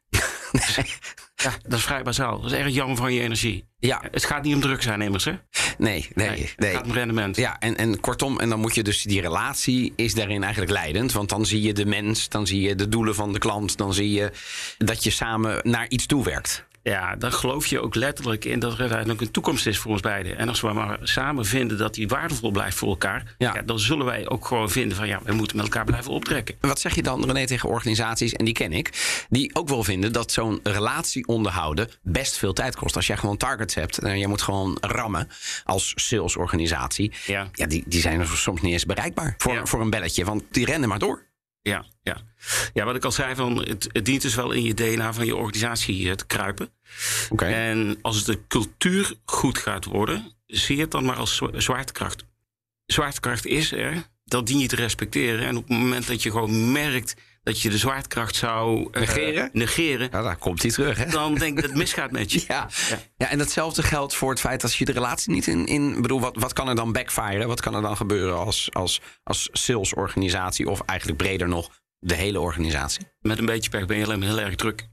Ja, 1.42 1.52
dat 1.62 1.78
is 1.78 1.84
vrij 1.84 2.02
bazaal. 2.02 2.40
Dat 2.40 2.52
is 2.52 2.58
erg 2.58 2.74
jammer 2.74 2.96
van 2.96 3.12
je 3.12 3.20
energie. 3.20 3.68
Ja. 3.78 4.02
Het 4.10 4.24
gaat 4.24 4.42
niet 4.42 4.54
om 4.54 4.60
druk 4.60 4.82
zijn 4.82 5.02
immers, 5.02 5.24
hè? 5.24 5.32
Nee, 5.78 6.08
nee, 6.14 6.28
nee. 6.28 6.52
Het 6.56 6.76
gaat 6.76 6.84
om 6.84 6.92
rendement. 6.92 7.36
Ja, 7.36 7.58
en, 7.58 7.76
en 7.76 8.00
kortom, 8.00 8.40
en 8.40 8.48
dan 8.48 8.60
moet 8.60 8.74
je 8.74 8.82
dus 8.82 9.02
die 9.02 9.20
relatie 9.20 9.92
is 9.96 10.14
daarin 10.14 10.42
eigenlijk 10.42 10.72
leidend. 10.72 11.12
Want 11.12 11.28
dan 11.28 11.46
zie 11.46 11.62
je 11.62 11.72
de 11.72 11.86
mens, 11.86 12.28
dan 12.28 12.46
zie 12.46 12.60
je 12.60 12.74
de 12.74 12.88
doelen 12.88 13.14
van 13.14 13.32
de 13.32 13.38
klant, 13.38 13.76
dan 13.76 13.94
zie 13.94 14.10
je 14.10 14.32
dat 14.78 15.04
je 15.04 15.10
samen 15.10 15.60
naar 15.62 15.88
iets 15.88 16.06
toewerkt. 16.06 16.66
Ja, 16.88 17.16
dan 17.16 17.32
geloof 17.32 17.66
je 17.66 17.80
ook 17.80 17.94
letterlijk 17.94 18.44
in 18.44 18.58
dat 18.58 18.72
er 18.72 18.80
uiteindelijk 18.80 19.20
een 19.20 19.30
toekomst 19.30 19.66
is 19.66 19.78
voor 19.78 19.90
ons 19.90 20.00
beiden. 20.00 20.38
En 20.38 20.48
als 20.48 20.60
we 20.60 20.72
maar 20.72 20.98
samen 21.02 21.44
vinden 21.44 21.78
dat 21.78 21.94
die 21.94 22.08
waardevol 22.08 22.50
blijft 22.50 22.76
voor 22.76 22.88
elkaar, 22.88 23.34
ja. 23.38 23.54
Ja, 23.54 23.62
dan 23.62 23.78
zullen 23.78 24.06
wij 24.06 24.28
ook 24.28 24.46
gewoon 24.46 24.70
vinden 24.70 24.96
van 24.96 25.08
ja, 25.08 25.20
we 25.24 25.32
moeten 25.32 25.56
met 25.56 25.64
elkaar 25.64 25.84
blijven 25.84 26.12
optrekken. 26.12 26.56
En 26.60 26.68
wat 26.68 26.80
zeg 26.80 26.94
je 26.94 27.02
dan, 27.02 27.24
René, 27.24 27.46
tegen 27.46 27.68
organisaties, 27.68 28.32
en 28.32 28.44
die 28.44 28.54
ken 28.54 28.72
ik, 28.72 29.24
die 29.28 29.54
ook 29.54 29.68
wel 29.68 29.84
vinden 29.84 30.12
dat 30.12 30.32
zo'n 30.32 30.60
relatie 30.62 31.26
onderhouden 31.26 31.88
best 32.02 32.38
veel 32.38 32.52
tijd 32.52 32.76
kost. 32.76 32.96
Als 32.96 33.06
jij 33.06 33.16
gewoon 33.16 33.36
targets 33.36 33.74
hebt 33.74 33.98
en 33.98 34.18
je 34.18 34.28
moet 34.28 34.42
gewoon 34.42 34.76
rammen 34.80 35.28
als 35.64 35.92
salesorganisatie, 35.94 37.12
ja. 37.26 37.48
Ja, 37.52 37.66
die, 37.66 37.84
die 37.86 38.00
zijn 38.00 38.26
soms 38.26 38.60
niet 38.60 38.72
eens 38.72 38.86
bereikbaar 38.86 39.34
voor, 39.38 39.54
ja. 39.54 39.66
voor 39.66 39.80
een 39.80 39.90
belletje, 39.90 40.24
want 40.24 40.42
die 40.50 40.64
rennen 40.64 40.88
maar 40.88 40.98
door. 40.98 41.27
Ja, 41.68 41.84
ja. 42.02 42.16
ja, 42.74 42.84
wat 42.84 42.96
ik 42.96 43.04
al 43.04 43.12
zei, 43.12 43.34
van, 43.34 43.56
het, 43.56 43.88
het 43.92 44.04
dient 44.04 44.22
dus 44.22 44.34
wel 44.34 44.50
in 44.50 44.62
je 44.62 44.74
DNA 44.74 45.12
van 45.12 45.26
je 45.26 45.36
organisatie 45.36 46.14
te 46.14 46.26
kruipen. 46.26 46.70
Okay. 47.30 47.52
En 47.52 47.98
als 48.02 48.24
de 48.24 48.46
cultuur 48.48 49.14
goed 49.24 49.58
gaat 49.58 49.84
worden, 49.84 50.32
zie 50.46 50.76
je 50.76 50.82
het 50.82 50.90
dan 50.90 51.04
maar 51.04 51.16
als 51.16 51.42
zwaartekracht. 51.52 52.24
Zwaartekracht 52.86 53.46
is 53.46 53.72
er, 53.72 54.06
dat 54.24 54.46
dien 54.46 54.58
je 54.58 54.66
te 54.66 54.76
respecteren. 54.76 55.46
En 55.46 55.56
op 55.56 55.68
het 55.68 55.78
moment 55.78 56.06
dat 56.06 56.22
je 56.22 56.30
gewoon 56.30 56.72
merkt 56.72 57.14
dat 57.48 57.60
je 57.60 57.70
de 57.70 57.78
zwaartekracht 57.78 58.36
zou 58.36 58.88
negeren, 58.92 59.44
uh, 59.44 59.52
negeren 59.52 60.08
ja, 60.10 60.22
daar 60.22 60.36
komt 60.36 60.62
hij 60.62 60.70
terug. 60.70 60.98
Hè? 60.98 61.10
Dan 61.10 61.34
denk 61.34 61.56
ik 61.56 61.60
dat 61.60 61.70
het 61.70 61.78
misgaat 61.78 62.10
met 62.10 62.32
je. 62.32 62.44
Ja. 62.48 62.68
Ja. 62.88 62.98
ja, 63.16 63.30
en 63.30 63.38
datzelfde 63.38 63.82
geldt 63.82 64.14
voor 64.14 64.30
het 64.30 64.40
feit 64.40 64.60
dat 64.60 64.74
je 64.74 64.84
de 64.84 64.92
relatie 64.92 65.32
niet 65.32 65.46
in. 65.46 65.66
in 65.66 66.02
bedoel, 66.02 66.20
wat, 66.20 66.36
wat 66.36 66.52
kan 66.52 66.68
er 66.68 66.74
dan 66.74 66.92
backfire? 66.92 67.46
Wat 67.46 67.60
kan 67.60 67.74
er 67.74 67.82
dan 67.82 67.96
gebeuren 67.96 68.38
als, 68.38 68.68
als, 68.72 69.00
als 69.22 69.48
salesorganisatie 69.52 70.68
of 70.70 70.80
eigenlijk 70.80 71.18
breder 71.18 71.48
nog 71.48 71.70
de 71.98 72.14
hele 72.14 72.40
organisatie? 72.40 73.06
Met 73.20 73.38
een 73.38 73.46
beetje 73.46 73.70
pech 73.70 73.86
ben 73.86 73.96
je 73.96 74.04
alleen 74.04 74.18
maar 74.18 74.28
heel 74.28 74.40
erg 74.40 74.54
druk. 74.54 74.88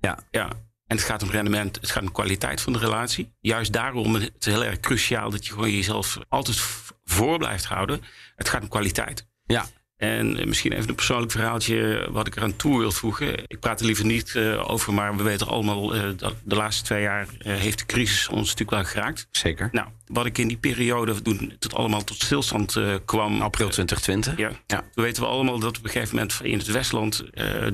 Ja. 0.00 0.18
ja. 0.30 0.48
En 0.86 0.96
het 0.96 1.02
gaat 1.02 1.22
om 1.22 1.30
rendement, 1.30 1.76
het 1.80 1.90
gaat 1.90 2.02
om 2.02 2.12
kwaliteit 2.12 2.60
van 2.60 2.72
de 2.72 2.78
relatie. 2.78 3.32
Juist 3.40 3.72
daarom 3.72 4.16
is 4.16 4.22
het 4.22 4.44
heel 4.44 4.64
erg 4.64 4.80
cruciaal 4.80 5.30
dat 5.30 5.46
je 5.46 5.52
gewoon 5.52 5.70
jezelf 5.70 6.18
altijd 6.28 6.58
voor 7.04 7.38
blijft 7.38 7.64
houden. 7.64 8.02
Het 8.36 8.48
gaat 8.48 8.62
om 8.62 8.68
kwaliteit. 8.68 9.26
Ja. 9.44 9.66
En 9.98 10.48
misschien 10.48 10.72
even 10.72 10.88
een 10.88 10.94
persoonlijk 10.94 11.32
verhaaltje 11.32 12.08
wat 12.10 12.26
ik 12.26 12.36
eraan 12.36 12.56
toe 12.56 12.78
wil 12.78 12.92
voegen. 12.92 13.44
Ik 13.46 13.60
praat 13.60 13.80
er 13.80 13.86
liever 13.86 14.04
niet 14.04 14.34
uh, 14.34 14.70
over, 14.70 14.94
maar 14.94 15.16
we 15.16 15.22
weten 15.22 15.46
allemaal 15.46 15.96
uh, 15.96 16.02
dat 16.16 16.34
de 16.44 16.54
laatste 16.54 16.84
twee 16.84 17.02
jaar 17.02 17.26
uh, 17.26 17.56
heeft 17.56 17.78
de 17.78 17.86
crisis 17.86 18.28
ons 18.28 18.40
natuurlijk 18.40 18.70
wel 18.70 18.84
geraakt. 18.84 19.28
Zeker. 19.30 19.68
Nou, 19.72 19.88
wat 20.06 20.26
ik 20.26 20.38
in 20.38 20.48
die 20.48 20.56
periode, 20.56 21.22
toen 21.22 21.52
het 21.58 21.74
allemaal 21.74 22.04
tot 22.04 22.16
stilstand 22.16 22.80
kwam. 23.04 23.40
April 23.40 23.68
2020. 23.68 24.36
ja, 24.36 24.50
ja. 24.66 24.84
Toen 24.94 25.04
weten 25.04 25.22
we 25.22 25.28
allemaal 25.28 25.58
dat 25.58 25.78
op 25.78 25.84
een 25.84 25.90
gegeven 25.90 26.14
moment 26.14 26.40
in 26.42 26.58
het 26.58 26.66
Westland 26.66 27.24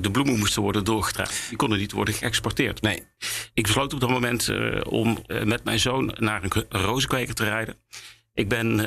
de 0.01 0.09
bloemen 0.11 0.39
moesten 0.39 0.61
worden 0.61 0.83
doorgedragen. 0.83 1.35
Die 1.47 1.57
konden 1.57 1.77
niet 1.77 1.91
worden 1.91 2.13
geëxporteerd. 2.13 2.81
Nee. 2.81 3.03
Ik 3.53 3.63
besloot 3.63 3.93
op 3.93 3.99
dat 3.99 4.09
moment 4.09 4.51
om 4.87 5.17
met 5.43 5.63
mijn 5.63 5.79
zoon 5.79 6.15
naar 6.19 6.43
een 6.43 6.65
rozenkweker 6.69 7.33
te 7.33 7.43
rijden. 7.43 7.75
Ik 8.33 8.49
ben 8.49 8.81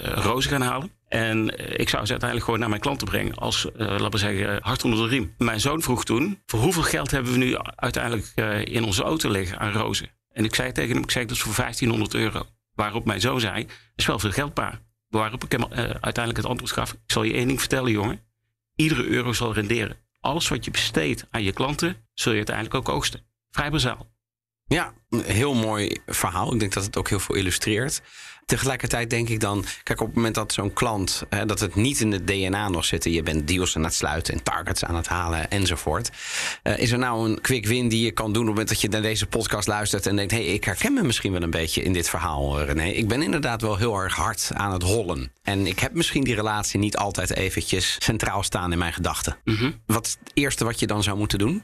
rozen 0.00 0.50
gaan 0.50 0.62
halen. 0.62 0.95
En 1.08 1.48
ik 1.78 1.88
zou 1.88 2.04
ze 2.04 2.10
uiteindelijk 2.10 2.44
gewoon 2.44 2.58
naar 2.60 2.68
mijn 2.68 2.80
klanten 2.80 3.08
brengen 3.08 3.34
als, 3.34 3.64
uh, 3.64 3.72
laten 3.78 4.10
we 4.10 4.18
zeggen, 4.18 4.58
hart 4.62 4.84
onder 4.84 4.98
de 4.98 5.08
riem. 5.08 5.34
Mijn 5.38 5.60
zoon 5.60 5.82
vroeg 5.82 6.04
toen, 6.04 6.42
voor 6.46 6.60
hoeveel 6.60 6.82
geld 6.82 7.10
hebben 7.10 7.32
we 7.32 7.38
nu 7.38 7.56
uiteindelijk 7.58 8.32
uh, 8.34 8.64
in 8.64 8.84
onze 8.84 9.02
auto 9.02 9.30
liggen 9.30 9.58
aan 9.58 9.72
rozen? 9.72 10.10
En 10.32 10.44
ik 10.44 10.54
zei 10.54 10.72
tegen 10.72 10.94
hem, 10.94 11.02
ik 11.02 11.10
zei 11.10 11.26
dat 11.26 11.36
is 11.36 11.42
voor 11.42 11.54
1500 11.56 12.14
euro. 12.14 12.46
Waarop 12.74 13.04
mijn 13.04 13.20
zoon 13.20 13.40
zei, 13.40 13.66
dat 13.66 13.76
is 13.96 14.06
wel 14.06 14.18
veel 14.18 14.30
geld, 14.30 14.54
pa. 14.54 14.80
Waarop 15.08 15.44
ik 15.44 15.52
hem 15.52 15.60
uh, 15.62 15.78
uiteindelijk 15.78 16.36
het 16.36 16.46
antwoord 16.46 16.72
gaf, 16.72 16.92
ik 16.92 16.98
zal 17.06 17.22
je 17.22 17.32
één 17.32 17.46
ding 17.46 17.60
vertellen, 17.60 17.92
jongen. 17.92 18.20
Iedere 18.74 19.04
euro 19.04 19.32
zal 19.32 19.54
renderen. 19.54 19.96
Alles 20.20 20.48
wat 20.48 20.64
je 20.64 20.70
besteedt 20.70 21.26
aan 21.30 21.42
je 21.42 21.52
klanten, 21.52 22.08
zul 22.14 22.32
je 22.32 22.36
uiteindelijk 22.36 22.76
ook 22.76 22.88
oogsten. 22.88 23.20
Vrij 23.50 23.70
bazaal. 23.70 24.14
Ja, 24.64 24.94
een 25.08 25.22
heel 25.24 25.54
mooi 25.54 26.00
verhaal. 26.06 26.52
Ik 26.52 26.60
denk 26.60 26.72
dat 26.72 26.84
het 26.84 26.96
ook 26.96 27.08
heel 27.08 27.20
veel 27.20 27.34
illustreert. 27.34 28.02
Tegelijkertijd 28.46 29.10
denk 29.10 29.28
ik 29.28 29.40
dan, 29.40 29.64
kijk, 29.82 30.00
op 30.00 30.06
het 30.06 30.16
moment 30.16 30.34
dat 30.34 30.52
zo'n 30.52 30.72
klant, 30.72 31.22
hè, 31.28 31.46
dat 31.46 31.60
het 31.60 31.74
niet 31.74 32.00
in 32.00 32.12
het 32.12 32.26
DNA 32.26 32.68
nog 32.68 32.84
zit, 32.84 33.04
je 33.04 33.22
bent 33.22 33.48
deals 33.48 33.76
aan 33.76 33.84
het 33.84 33.94
sluiten 33.94 34.34
en 34.34 34.42
targets 34.42 34.84
aan 34.84 34.94
het 34.94 35.06
halen 35.06 35.50
enzovoort. 35.50 36.10
Uh, 36.62 36.78
is 36.78 36.90
er 36.90 36.98
nou 36.98 37.30
een 37.30 37.40
quick 37.40 37.66
win 37.66 37.88
die 37.88 38.04
je 38.04 38.10
kan 38.10 38.32
doen 38.32 38.42
op 38.42 38.46
het 38.46 38.48
moment 38.48 38.68
dat 38.68 38.80
je 38.80 38.88
naar 38.88 39.02
deze 39.02 39.26
podcast 39.26 39.68
luistert 39.68 40.06
en 40.06 40.16
denkt, 40.16 40.32
hé, 40.32 40.44
hey, 40.44 40.54
ik 40.54 40.64
herken 40.64 40.92
me 40.92 41.02
misschien 41.02 41.32
wel 41.32 41.42
een 41.42 41.50
beetje 41.50 41.82
in 41.82 41.92
dit 41.92 42.08
verhaal, 42.08 42.62
René. 42.62 42.84
Ik 42.84 43.08
ben 43.08 43.22
inderdaad 43.22 43.60
wel 43.60 43.76
heel 43.76 43.96
erg 43.96 44.14
hard 44.14 44.50
aan 44.54 44.72
het 44.72 44.82
hollen. 44.82 45.32
En 45.42 45.66
ik 45.66 45.78
heb 45.78 45.94
misschien 45.94 46.24
die 46.24 46.34
relatie 46.34 46.78
niet 46.78 46.96
altijd 46.96 47.36
eventjes 47.36 47.96
centraal 47.98 48.42
staan 48.42 48.72
in 48.72 48.78
mijn 48.78 48.92
gedachten. 48.92 49.36
Mm 49.44 49.82
Wat 49.86 50.06
is 50.06 50.16
het 50.20 50.30
eerste 50.34 50.64
wat 50.64 50.80
je 50.80 50.86
dan 50.86 51.02
zou 51.02 51.16
moeten 51.16 51.38
doen? 51.38 51.62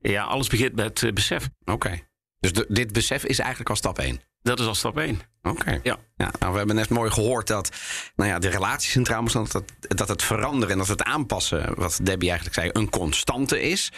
Ja, 0.00 0.22
alles 0.22 0.48
begint 0.48 0.74
met 0.74 1.02
uh, 1.02 1.12
besef. 1.12 1.48
Oké. 1.64 2.00
Dus 2.40 2.52
de, 2.52 2.66
dit 2.68 2.92
besef 2.92 3.24
is 3.24 3.38
eigenlijk 3.38 3.70
al 3.70 3.76
stap 3.76 3.98
1. 3.98 4.27
Dat 4.42 4.60
is 4.60 4.66
al 4.66 4.74
stap 4.74 4.98
1. 4.98 5.20
Oké. 5.42 5.80
Ja. 5.82 5.96
ja 6.16 6.30
nou, 6.38 6.52
we 6.52 6.58
hebben 6.58 6.76
net 6.76 6.88
mooi 6.88 7.10
gehoord 7.10 7.46
dat 7.46 7.70
nou 8.16 8.30
ja, 8.30 8.38
de 8.38 8.48
relatie 8.48 8.90
centraal 8.90 9.22
moet 9.22 9.32
dat, 9.32 9.64
dat 9.80 10.08
het 10.08 10.22
veranderen 10.22 10.70
en 10.70 10.78
dat 10.78 10.88
het 10.88 11.02
aanpassen, 11.02 11.74
wat 11.74 12.00
Debbie 12.02 12.28
eigenlijk 12.28 12.60
zei, 12.60 12.70
een 12.72 12.90
constante 12.90 13.60
is. 13.60 13.92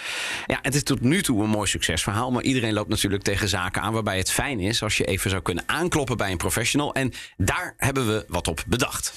Ja, 0.46 0.58
het 0.62 0.74
is 0.74 0.82
tot 0.82 1.00
nu 1.00 1.22
toe 1.22 1.42
een 1.42 1.48
mooi 1.48 1.68
succesverhaal, 1.68 2.30
maar 2.30 2.42
iedereen 2.42 2.72
loopt 2.72 2.88
natuurlijk 2.88 3.22
tegen 3.22 3.48
zaken 3.48 3.82
aan 3.82 3.92
waarbij 3.92 4.18
het 4.18 4.30
fijn 4.30 4.60
is 4.60 4.82
als 4.82 4.96
je 4.96 5.04
even 5.04 5.30
zou 5.30 5.42
kunnen 5.42 5.64
aankloppen 5.66 6.16
bij 6.16 6.30
een 6.30 6.36
professional. 6.36 6.94
En 6.94 7.12
daar 7.36 7.74
hebben 7.76 8.06
we 8.06 8.24
wat 8.28 8.48
op 8.48 8.64
bedacht. 8.66 9.12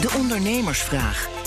De 0.00 0.10
ondernemersvraag. 0.16 1.37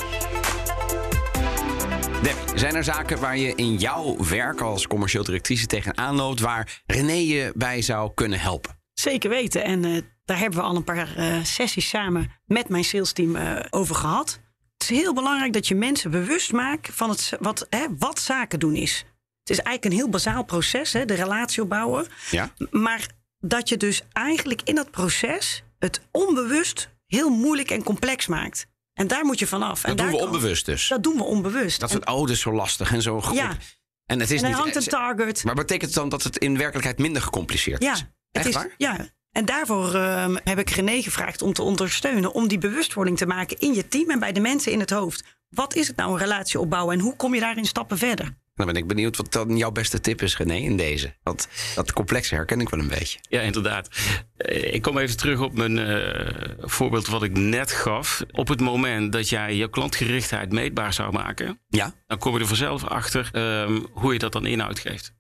Debbie, 2.21 2.57
zijn 2.57 2.75
er 2.75 2.83
zaken 2.83 3.19
waar 3.19 3.37
je 3.37 3.55
in 3.55 3.75
jouw 3.75 4.17
werk 4.17 4.61
als 4.61 4.87
commercieel 4.87 5.23
directrice 5.23 5.65
tegenaan 5.65 6.15
loopt 6.15 6.39
waar 6.39 6.81
René 6.85 7.11
je 7.11 7.51
bij 7.55 7.81
zou 7.81 8.11
kunnen 8.13 8.39
helpen? 8.39 8.79
Zeker 8.93 9.29
weten. 9.29 9.63
En 9.63 9.83
uh, 9.83 10.01
daar 10.25 10.39
hebben 10.39 10.59
we 10.59 10.65
al 10.65 10.75
een 10.75 10.83
paar 10.83 11.17
uh, 11.17 11.43
sessies 11.43 11.89
samen 11.89 12.31
met 12.45 12.69
mijn 12.69 12.83
salesteam 12.83 13.35
uh, 13.35 13.59
over 13.69 13.95
gehad. 13.95 14.39
Het 14.77 14.89
is 14.89 14.97
heel 14.97 15.13
belangrijk 15.13 15.53
dat 15.53 15.67
je 15.67 15.75
mensen 15.75 16.11
bewust 16.11 16.51
maakt 16.51 16.89
van 16.93 17.09
het, 17.09 17.33
wat, 17.39 17.67
hè, 17.69 17.85
wat 17.97 18.19
zaken 18.19 18.59
doen 18.59 18.75
is. 18.75 19.05
Het 19.39 19.49
is 19.49 19.59
eigenlijk 19.59 19.85
een 19.85 20.01
heel 20.01 20.09
bazaal 20.09 20.43
proces, 20.43 20.93
hè, 20.93 21.05
de 21.05 21.13
relatie 21.13 21.63
opbouwen. 21.63 22.07
Ja. 22.31 22.53
Maar 22.71 23.07
dat 23.39 23.69
je 23.69 23.77
dus 23.77 24.01
eigenlijk 24.11 24.61
in 24.63 24.75
dat 24.75 24.91
proces 24.91 25.63
het 25.79 26.01
onbewust 26.11 26.89
heel 27.07 27.29
moeilijk 27.29 27.71
en 27.71 27.83
complex 27.83 28.27
maakt. 28.27 28.69
En 28.93 29.07
daar 29.07 29.25
moet 29.25 29.39
je 29.39 29.48
vanaf. 29.48 29.81
Dat 29.81 29.91
en 29.91 29.98
doen 29.98 30.10
we 30.10 30.25
onbewust 30.25 30.65
dus. 30.65 30.88
Dat 30.88 31.03
doen 31.03 31.17
we 31.17 31.24
onbewust. 31.24 31.79
Dat 31.79 31.89
soort, 31.89 32.07
oh, 32.07 32.29
is 32.29 32.39
zo 32.39 32.51
lastig 32.51 32.93
en 32.93 33.01
zo 33.01 33.21
goed. 33.21 33.36
Ja. 33.36 33.57
En 34.05 34.19
het 34.19 34.31
is 34.31 34.41
en 34.41 34.48
niet. 34.48 34.57
hangt 34.57 34.75
een 34.75 34.83
target. 34.83 35.43
Maar 35.43 35.55
betekent 35.55 35.89
het 35.89 36.00
dan 36.00 36.10
dat 36.10 36.24
het 36.24 36.38
in 36.38 36.57
werkelijkheid 36.57 36.98
minder 37.00 37.21
gecompliceerd 37.21 37.83
Ja, 37.83 37.93
is? 37.93 38.05
Echt 38.31 38.45
is, 38.45 38.53
waar? 38.53 38.74
ja. 38.77 39.10
En 39.31 39.45
daarvoor 39.45 39.95
ehm, 39.95 40.36
heb 40.43 40.60
ik 40.60 40.69
René 40.69 41.01
gevraagd 41.01 41.41
om 41.41 41.53
te 41.53 41.62
ondersteunen. 41.62 42.33
Om 42.33 42.48
die 42.48 42.57
bewustwording 42.57 43.17
te 43.17 43.25
maken 43.25 43.60
in 43.60 43.74
je 43.74 43.88
team 43.88 44.10
en 44.10 44.19
bij 44.19 44.31
de 44.31 44.39
mensen 44.39 44.71
in 44.71 44.79
het 44.79 44.89
hoofd. 44.89 45.24
Wat 45.50 45.75
is 45.75 45.88
het 45.88 45.95
nou, 45.95 46.12
een 46.12 46.17
relatie 46.17 46.60
opbouwen? 46.60 46.95
En 46.95 47.01
hoe 47.01 47.15
kom 47.15 47.33
je 47.33 47.39
daarin 47.39 47.65
stappen 47.65 47.98
verder? 47.98 48.38
Dan 48.62 48.74
ben 48.74 48.82
ik 48.82 48.88
benieuwd 48.88 49.18
wat 49.18 49.32
dan 49.32 49.58
jouw 49.58 49.72
beste 49.72 50.00
tip 50.00 50.22
is, 50.22 50.38
René, 50.38 50.53
in 50.56 50.77
deze. 50.77 51.15
Want 51.24 51.48
dat 51.75 51.94
complexe 51.94 52.36
herken 52.36 52.62
ik 52.62 52.70
wel 52.70 52.80
een 52.80 52.88
beetje. 52.88 53.20
Ja, 53.30 53.41
inderdaad. 53.41 53.89
Eh, 54.38 54.74
Ik 54.74 54.82
kom 54.82 54.98
even 54.98 55.18
terug 55.18 55.39
op 55.39 55.53
mijn 55.53 55.80
eh, 55.80 56.50
voorbeeld 56.60 57.08
wat 57.08 57.24
ik 57.24 57.38
net 57.38 57.72
gaf. 57.72 58.24
Op 58.32 58.48
het 58.48 58.60
moment 58.60 59.12
dat 59.12 59.30
jij 59.30 59.56
je 59.56 59.70
klantgerichtheid 59.70 60.51
meetbaar 60.51 60.94
zou 60.94 61.12
maken, 61.12 61.60
Ja? 61.70 61.94
dan 62.08 62.18
kom 62.18 62.34
je 62.34 62.39
er 62.39 62.48
vanzelf 62.48 62.84
achter 62.84 63.30
ehm, 63.32 63.80
hoe 63.91 64.13
je 64.13 64.20
dat 64.20 64.32
dan 64.32 64.46
inhoud 64.46 64.80
geeft. 64.80 65.13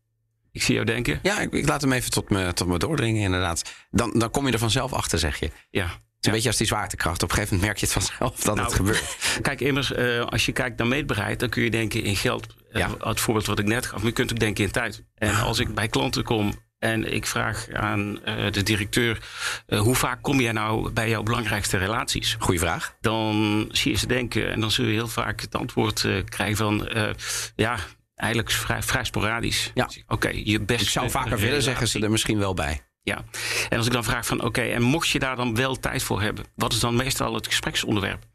Ik 0.51 0.63
zie 0.63 0.73
jou 0.73 0.85
denken. 0.85 1.19
Ja, 1.23 1.39
ik, 1.39 1.51
ik 1.51 1.67
laat 1.67 1.81
hem 1.81 1.91
even 1.91 2.11
tot 2.11 2.29
me, 2.29 2.53
tot 2.53 2.67
me 2.67 2.77
doordringen, 2.77 3.21
inderdaad. 3.21 3.71
Dan, 3.91 4.19
dan 4.19 4.31
kom 4.31 4.47
je 4.47 4.53
er 4.53 4.59
vanzelf 4.59 4.93
achter, 4.93 5.19
zeg 5.19 5.39
je. 5.39 5.51
Ja. 5.69 5.89
Is 6.21 6.27
een 6.27 6.33
beetje 6.33 6.47
als 6.47 6.57
die 6.57 6.67
zwaartekracht. 6.67 7.23
Op 7.23 7.29
een 7.29 7.35
gegeven 7.35 7.55
moment 7.57 7.73
merk 7.73 7.79
je 7.79 7.93
het 7.93 8.05
vanzelf 8.05 8.35
dat 8.35 8.57
het 8.57 8.65
Nou, 8.65 8.75
gebeurt. 8.75 9.17
Kijk, 9.41 9.61
immers, 9.61 9.91
eh, 9.91 10.25
als 10.25 10.45
je 10.45 10.51
kijkt 10.51 10.77
naar 10.77 10.87
meetbaarheid, 10.87 11.39
dan 11.39 11.49
kun 11.49 11.63
je 11.63 11.69
denken 11.71 12.03
in 12.03 12.15
geld. 12.15 12.47
Eh. 12.71 12.89
Het 12.99 13.19
voorbeeld 13.19 13.45
wat 13.45 13.59
ik 13.59 13.65
net 13.65 13.85
gaf, 13.85 13.97
maar 13.97 14.07
je 14.07 14.13
kunt 14.13 14.31
ook 14.31 14.39
denken 14.39 14.63
in 14.63 14.71
tijd. 14.71 15.03
En 15.15 15.35
als 15.35 15.59
ik 15.59 15.73
bij 15.73 15.87
klanten 15.87 16.23
kom 16.23 16.53
en 16.79 17.13
ik 17.13 17.25
vraag 17.25 17.67
aan 17.73 18.23
eh, 18.23 18.51
de 18.51 18.63
directeur: 18.63 19.17
hoe 19.67 19.95
vaak 19.95 20.21
kom 20.21 20.39
jij 20.39 20.51
nou 20.51 20.91
bij 20.91 21.09
jouw 21.09 21.23
belangrijkste 21.23 21.77
relaties? 21.77 22.35
Goeie 22.39 22.59
vraag. 22.59 22.95
dan 22.99 23.67
zie 23.71 23.91
je 23.91 23.97
ze 23.97 24.07
denken 24.07 24.51
en 24.51 24.59
dan 24.59 24.71
zul 24.71 24.85
je 24.85 24.93
heel 24.93 25.07
vaak 25.07 25.41
het 25.41 25.55
antwoord 25.55 26.07
krijgen 26.25 26.57
van 26.57 26.89
ja, 27.55 27.77
eigenlijk 28.15 28.51
vrij, 28.51 28.83
vrij 28.83 29.03
sporadisch. 29.03 29.71
Ja. 29.73 29.89
Oké, 30.07 30.29
je 30.29 30.59
beste 30.59 30.83
Ik 30.83 30.89
zou 30.89 31.09
vaker 31.09 31.37
willen, 31.37 31.61
zeggen 31.61 31.87
ze 31.87 31.99
er 31.99 32.11
misschien 32.11 32.37
wel 32.37 32.53
bij. 32.53 32.81
Ja. 33.03 33.23
En 33.69 33.77
als 33.77 33.87
ik 33.87 33.93
dan 33.93 34.03
vraag 34.03 34.25
van 34.25 34.43
oké, 34.43 34.61
en 34.61 34.81
mocht 34.81 35.09
je 35.09 35.19
daar 35.19 35.35
dan 35.35 35.55
wel 35.55 35.79
tijd 35.79 36.03
voor 36.03 36.21
hebben, 36.21 36.45
wat 36.55 36.73
is 36.73 36.79
dan 36.79 36.95
meestal 36.95 37.33
het 37.33 37.47
gespreksonderwerp? 37.47 38.25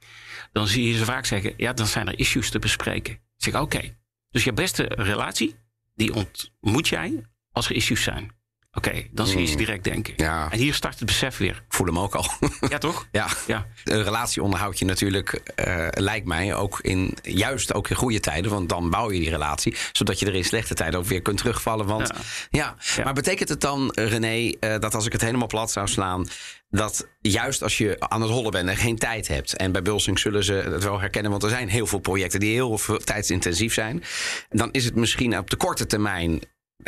Dan 0.52 0.66
zie 0.66 0.88
je 0.88 0.98
ze 0.98 1.04
vaak 1.04 1.24
zeggen, 1.24 1.54
ja, 1.56 1.72
dan 1.72 1.86
zijn 1.86 2.08
er 2.08 2.18
issues 2.18 2.50
te 2.50 2.58
bespreken. 2.58 3.12
Ik 3.12 3.20
zeg 3.36 3.60
oké, 3.60 3.96
dus 4.30 4.44
je 4.44 4.52
beste 4.52 4.82
relatie, 4.82 5.56
die 5.94 6.14
ontmoet 6.14 6.88
jij 6.88 7.24
als 7.52 7.68
er 7.68 7.74
issues 7.76 8.02
zijn. 8.02 8.35
Oké, 8.76 9.06
dan 9.10 9.26
zie 9.26 9.40
je 9.40 9.46
ze 9.46 9.56
direct 9.56 9.84
denken. 9.84 10.14
Ja. 10.16 10.50
En 10.50 10.58
hier 10.58 10.74
start 10.74 10.98
het 10.98 11.06
besef 11.06 11.36
weer. 11.36 11.62
Ik 11.68 11.74
voel 11.74 11.86
hem 11.86 11.98
ook 11.98 12.14
al. 12.14 12.30
Ja, 12.68 12.78
toch? 12.78 13.06
ja. 13.12 13.26
Ja. 13.46 13.66
Een 13.84 14.02
relatie 14.02 14.42
onderhoud 14.42 14.78
je 14.78 14.84
natuurlijk, 14.84 15.32
eh, 15.54 15.86
lijkt 15.90 16.26
mij, 16.26 16.54
ook 16.54 16.80
in, 16.80 17.16
juist 17.22 17.74
ook 17.74 17.88
in 17.88 17.96
goede 17.96 18.20
tijden. 18.20 18.50
Want 18.50 18.68
dan 18.68 18.90
bouw 18.90 19.10
je 19.10 19.18
die 19.20 19.30
relatie. 19.30 19.76
Zodat 19.92 20.18
je 20.18 20.26
er 20.26 20.34
in 20.34 20.44
slechte 20.44 20.74
tijden 20.74 21.00
ook 21.00 21.06
weer 21.06 21.22
kunt 21.22 21.38
terugvallen. 21.38 21.86
Want 21.86 22.10
ja. 22.50 22.76
Ja. 22.96 23.04
Maar 23.04 23.14
betekent 23.14 23.48
het 23.48 23.60
dan, 23.60 23.92
René, 23.94 24.52
eh, 24.60 24.78
dat 24.78 24.94
als 24.94 25.06
ik 25.06 25.12
het 25.12 25.20
helemaal 25.20 25.46
plat 25.46 25.70
zou 25.70 25.88
slaan. 25.88 26.28
Dat 26.70 27.08
juist 27.20 27.62
als 27.62 27.78
je 27.78 27.96
aan 27.98 28.20
het 28.20 28.30
hollen 28.30 28.50
bent 28.50 28.68
en 28.68 28.76
geen 28.76 28.98
tijd 28.98 29.28
hebt. 29.28 29.56
En 29.56 29.72
bij 29.72 29.82
Bulsing 29.82 30.18
zullen 30.18 30.44
ze 30.44 30.52
het 30.52 30.84
wel 30.84 31.00
herkennen. 31.00 31.30
Want 31.30 31.42
er 31.42 31.50
zijn 31.50 31.68
heel 31.68 31.86
veel 31.86 31.98
projecten 31.98 32.40
die 32.40 32.52
heel 32.52 32.78
veel 32.78 32.98
tijdsintensief 32.98 33.74
zijn. 33.74 34.04
Dan 34.48 34.68
is 34.72 34.84
het 34.84 34.94
misschien 34.94 35.38
op 35.38 35.50
de 35.50 35.56
korte 35.56 35.86
termijn 35.86 36.40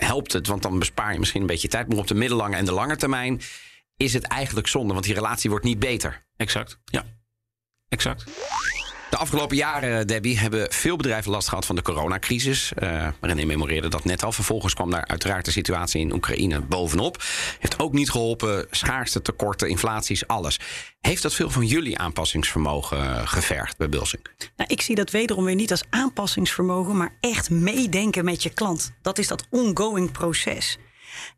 helpt 0.04 0.32
het. 0.32 0.46
Want 0.46 0.62
dan 0.62 0.78
bespaar 0.78 1.12
je 1.12 1.18
misschien 1.18 1.40
een 1.40 1.46
beetje 1.46 1.68
tijd. 1.68 1.88
Maar 1.88 1.98
op 1.98 2.06
de 2.06 2.14
middellange 2.14 2.56
en 2.56 2.64
de 2.64 2.72
lange 2.72 2.96
termijn 2.96 3.40
is 3.96 4.12
het 4.12 4.24
eigenlijk 4.24 4.66
zonde. 4.66 4.92
Want 4.92 5.04
die 5.04 5.14
relatie 5.14 5.50
wordt 5.50 5.64
niet 5.64 5.78
beter. 5.78 6.26
Exact. 6.36 6.78
Ja, 6.84 7.04
exact. 7.88 8.24
De 9.10 9.16
afgelopen 9.16 9.56
jaren, 9.56 10.06
Debbie, 10.06 10.38
hebben 10.38 10.72
veel 10.72 10.96
bedrijven 10.96 11.30
last 11.30 11.48
gehad 11.48 11.66
van 11.66 11.76
de 11.76 11.82
coronacrisis. 11.82 12.72
Uh, 12.82 13.08
René 13.20 13.44
memoreerde 13.44 13.88
dat 13.88 14.04
net 14.04 14.22
al. 14.22 14.32
Vervolgens 14.32 14.74
kwam 14.74 14.90
daar 14.90 15.06
uiteraard 15.06 15.44
de 15.44 15.50
situatie 15.50 16.00
in 16.00 16.12
Oekraïne 16.12 16.60
bovenop. 16.60 17.22
Heeft 17.58 17.78
ook 17.78 17.92
niet 17.92 18.10
geholpen. 18.10 18.66
Schaarste, 18.70 19.22
tekorten, 19.22 19.68
inflaties, 19.68 20.26
alles. 20.26 20.60
Heeft 21.00 21.22
dat 21.22 21.34
veel 21.34 21.50
van 21.50 21.66
jullie 21.66 21.98
aanpassingsvermogen 21.98 22.98
uh, 22.98 23.20
gevergd 23.24 23.76
bij 23.76 23.88
Bulsink? 23.88 24.34
Nou, 24.56 24.70
ik 24.70 24.80
zie 24.80 24.94
dat 24.94 25.10
wederom 25.10 25.44
weer 25.44 25.54
niet 25.54 25.70
als 25.70 25.84
aanpassingsvermogen, 25.90 26.96
maar 26.96 27.16
echt 27.20 27.50
meedenken 27.50 28.24
met 28.24 28.42
je 28.42 28.50
klant. 28.50 28.92
Dat 29.02 29.18
is 29.18 29.28
dat 29.28 29.46
ongoing 29.50 30.12
proces. 30.12 30.78